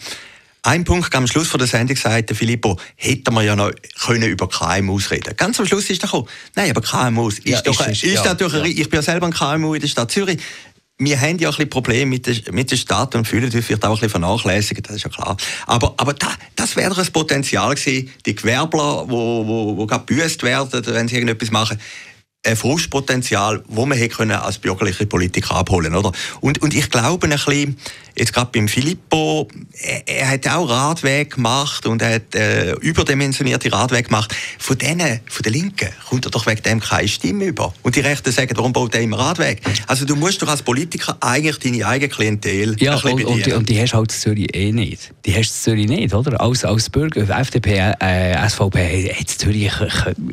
ein 0.63 0.83
Punkt 0.83 1.13
am 1.15 1.27
Schluss 1.27 1.47
von 1.47 1.59
der 1.59 1.67
Sendung 1.67 1.95
sagte 1.95 2.35
Filippo, 2.35 2.77
hätte 2.95 3.31
man 3.31 3.45
ja 3.45 3.55
noch 3.55 3.71
können 4.05 4.29
über 4.29 4.49
KMUs 4.49 5.11
reden. 5.11 5.33
Ganz 5.37 5.59
am 5.59 5.65
Schluss 5.65 5.89
ist 5.89 6.03
er 6.03 6.07
gekommen. 6.07 6.27
Nein, 6.55 6.71
aber 6.71 6.81
KMUs 6.81 7.39
ist 7.39 7.47
ja, 7.47 7.61
doch, 7.61 7.87
ist, 7.87 8.03
ist 8.03 8.15
ja, 8.15 8.23
natürlich, 8.25 8.75
ja. 8.75 8.81
ich 8.81 8.89
bin 8.89 8.97
ja 8.97 9.01
selber 9.01 9.27
ein 9.27 9.33
KMU 9.33 9.75
in 9.75 9.81
der 9.81 9.87
Stadt 9.87 10.11
Zürich 10.11 10.39
wir 10.99 11.19
haben 11.19 11.37
ja 11.37 11.49
ein 11.49 11.51
bisschen 11.51 11.69
Probleme 11.69 12.07
mit 12.07 12.25
der, 12.25 12.35
mit 12.51 12.71
der 12.71 12.77
Stadt 12.77 13.13
und 13.13 13.27
fühlen 13.27 13.45
uns 13.45 13.53
vielleicht 13.65 13.83
auch 13.83 13.89
ein 13.89 13.93
bisschen 13.93 14.09
vernachlässigt, 14.09 14.87
das 14.87 14.95
ist 14.95 15.03
ja 15.03 15.09
klar. 15.09 15.37
Aber, 15.67 15.93
aber 15.97 16.13
da, 16.13 16.27
das 16.55 16.75
wäre 16.75 16.89
doch 16.89 16.97
ein 16.97 17.11
Potenzial 17.11 17.75
gewesen, 17.75 18.09
die 18.25 18.35
Gewerbler, 18.35 19.03
die 19.05 19.11
wo, 19.11 19.47
wo, 19.47 19.77
wo 19.77 19.85
gerade 19.85 20.05
gebüßt 20.05 20.41
werden, 20.43 20.85
wenn 20.87 21.07
sie 21.07 21.15
irgendetwas 21.15 21.51
machen, 21.51 21.79
ein 22.47 22.55
Frustpotenzial, 22.55 23.63
wo 23.67 23.85
man 23.85 23.97
hätte 23.97 24.15
können 24.15 24.31
als 24.31 24.57
bürgerliche 24.57 25.05
Politiker 25.05 25.55
abholen 25.55 25.95
oder? 25.95 26.11
Und, 26.41 26.61
und 26.61 26.73
ich 26.73 26.89
glaube 26.89 27.27
ein 27.27 27.31
bisschen, 27.31 27.77
jetzt 28.15 28.33
gerade 28.33 28.49
beim 28.53 28.67
Filippo, 28.67 29.47
er, 29.73 30.07
er, 30.07 30.29
hat 30.29 30.47
auch 30.47 30.69
Radweg 30.69 31.35
gemacht 31.35 31.85
und 31.85 32.01
er 32.01 32.15
hat 32.15 32.35
äh, 32.35 32.73
überdimensionierte 32.73 33.71
Radweg 33.71 34.05
gemacht. 34.05 34.33
Von 34.57 34.77
denen, 34.77 35.19
von 35.27 35.43
den 35.43 35.53
Linken, 35.53 35.89
kommt 36.09 36.25
er 36.25 36.31
doch 36.31 36.45
wegen 36.47 36.63
dem 36.63 36.79
keine 36.79 37.07
Stimme 37.07 37.45
über. 37.45 37.73
Und 37.83 37.95
die 37.95 37.99
Rechten 37.99 38.31
sagen, 38.31 38.51
warum 38.55 38.73
baut 38.73 38.95
er 38.95 39.01
immer 39.01 39.19
Radweg? 39.19 39.61
Also 39.87 40.05
du 40.05 40.15
musst 40.15 40.41
doch 40.41 40.47
als 40.47 40.61
Politiker 40.61 41.17
eigentlich 41.21 41.59
deine 41.59 41.85
eigene 41.85 42.09
Klientel 42.09 42.75
ja, 42.79 42.97
ein 42.97 43.13
und, 43.13 43.23
und, 43.25 43.45
die, 43.45 43.53
und 43.53 43.69
die 43.69 43.79
hast 43.79 43.93
halt 43.93 44.11
in 44.11 44.19
Zürich 44.19 44.55
eh 44.55 44.71
nicht. 44.71 45.13
Die 45.25 45.33
hast 45.33 45.49
in 45.49 45.63
Zürich 45.63 45.87
nicht, 45.87 46.13
oder? 46.13 46.39
Als, 46.41 46.65
als 46.65 46.89
Bürger, 46.89 47.27
FDP, 47.39 47.93
äh, 47.99 48.49
SVP, 48.49 49.13
hat 49.13 49.29
Zürich, 49.29 49.71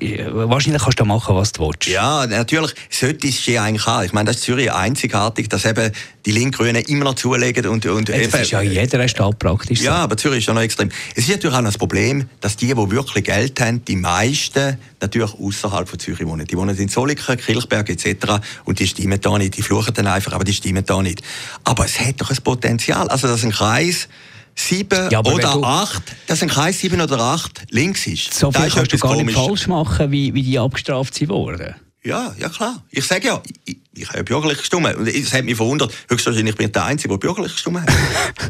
äh, 0.01 0.27
wahrscheinlich 0.33 0.83
kannst 0.83 1.01
du 1.01 1.05
machen, 1.05 1.37
was 1.37 1.53
du 1.53 1.67
willst. 1.67 1.87
Ja, 1.87 2.04
natürlich 2.27 2.75
sollte 2.91 3.29
es 3.29 3.45
sie 3.45 3.59
eigentlich 3.59 3.87
haben. 3.87 4.05
Ich 4.05 4.13
meine, 4.13 4.27
das 4.27 4.37
ist 4.37 4.45
Zürich 4.45 4.73
einzigartig, 4.73 5.49
dass 5.49 5.65
eben 5.65 5.93
die 6.25 6.33
Linksgrünen 6.33 6.83
immer 6.85 7.05
noch 7.05 7.15
zulegen 7.15 7.67
und, 7.67 7.85
und 7.87 8.09
ja, 8.09 8.27
das 8.27 8.43
ist 8.43 8.51
ja 8.51 8.61
in 8.61 8.73
jeder 8.73 9.07
Stadt 9.09 9.39
praktisch 9.39 9.81
Ja, 9.81 9.97
so. 9.97 10.03
aber 10.03 10.17
Zürich 10.17 10.39
ist 10.39 10.47
ja 10.47 10.55
noch 10.55 10.63
extrem. 10.63 10.91
Es 11.15 11.25
ist 11.25 11.31
natürlich 11.31 11.57
auch 11.57 11.63
das 11.63 11.79
Problem, 11.79 12.29
dass 12.41 12.57
die, 12.57 12.69
die 12.69 12.91
wirklich 12.91 13.25
Geld 13.25 13.61
haben, 13.61 13.85
die 13.85 13.97
meisten 13.97 14.79
natürlich 15.01 15.35
außerhalb 15.35 15.89
von 15.89 15.99
Zürich 15.99 16.27
wohnen. 16.27 16.47
Die 16.47 16.57
wohnen 16.57 16.77
in 16.77 16.89
Soliken, 16.89 17.37
Kilchberg 17.37 17.89
etc. 17.89 18.41
Und 18.65 18.79
die 18.79 18.87
stimmen 18.87 19.21
da 19.21 19.37
nicht. 19.39 19.57
Die 19.57 19.63
fluchen 19.63 19.93
dann 19.95 20.07
einfach, 20.07 20.33
aber 20.33 20.45
die 20.45 20.55
stimmen 20.55 20.85
da 20.85 21.03
nicht. 21.03 21.23
Aber 21.65 21.85
es 21.85 22.01
hat 22.01 22.21
doch 22.21 22.31
ein 22.31 22.39
Potenzial. 22.43 23.09
Also, 23.09 23.29
dass 23.29 23.45
ein 23.45 23.53
Kreis 23.53 24.09
sieben 24.55 25.11
ja, 25.11 25.21
oder 25.21 25.63
acht, 25.63 26.03
dass 26.27 26.43
ein 26.43 26.49
Kreis 26.49 26.79
sieben 26.79 27.01
oder 27.01 27.19
acht 27.21 27.63
links 27.71 28.07
ist. 28.07 28.35
So 28.35 28.53
viel 28.53 28.71
kannst 28.71 28.93
du 28.93 28.99
gar 28.99 29.17
nicht 29.17 29.33
falsch 29.33 29.67
machen, 29.67 30.11
wie, 30.11 30.33
wie 30.35 30.43
die 30.43 30.59
abgestraft 30.59 31.29
wurden. 31.29 31.75
Ja, 32.05 32.35
ja 32.39 32.51
klar. 32.51 32.83
Ich 32.91 33.07
sage 33.07 33.29
ja, 33.29 33.43
ich, 33.65 33.79
ich 33.95 34.09
habe 34.09 34.19
ja 34.19 34.23
bürgerliche 34.25 34.63
Stimme. 34.63 34.95
Und 34.97 35.09
es 35.09 35.33
hat 35.33 35.45
mich 35.45 35.57
verwundert. 35.57 35.93
Höchstwahrscheinlich 36.09 36.55
bin 36.55 36.67
ich 36.67 36.73
der 36.73 36.85
Einzige, 36.85 37.09
der 37.09 37.19
bürgerliche 37.19 37.57
Stimme 37.57 37.83
hat. 37.83 37.89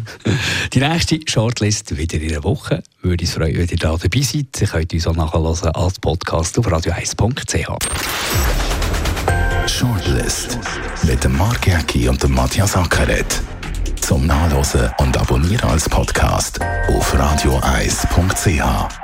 Die 0.73 0.81
nächste 0.81 1.21
Shortlist 1.27 1.97
wieder 1.97 2.21
in 2.21 2.33
einer 2.33 2.43
Woche. 2.43 2.83
Würde 3.03 3.23
uns 3.23 3.33
freuen, 3.33 3.57
wenn 3.57 3.69
ihr 3.69 3.77
da 3.77 3.97
dabei 3.97 4.21
seid. 4.23 4.61
Ihr 4.61 4.67
könnt 4.67 4.93
uns 4.93 5.07
auch 5.07 5.15
nachhören 5.15 5.73
als 5.73 6.01
Podcast 6.01 6.59
auf 6.59 6.67
radio1.ch. 6.67 7.69
Shortlist 9.71 10.59
mit 11.05 11.23
dem 11.23 11.37
Mark 11.37 11.67
Jäcki 11.67 12.09
und 12.09 12.23
dem 12.23 12.35
Matthias 12.35 12.77
Ackeret. 12.77 13.41
Zum 14.01 14.27
Nachlesen 14.27 14.91
und 14.99 15.17
Abonnieren 15.17 15.71
als 15.71 15.89
Podcast 15.89 16.61
auf 16.89 17.15
radio1.ch. 17.15 19.04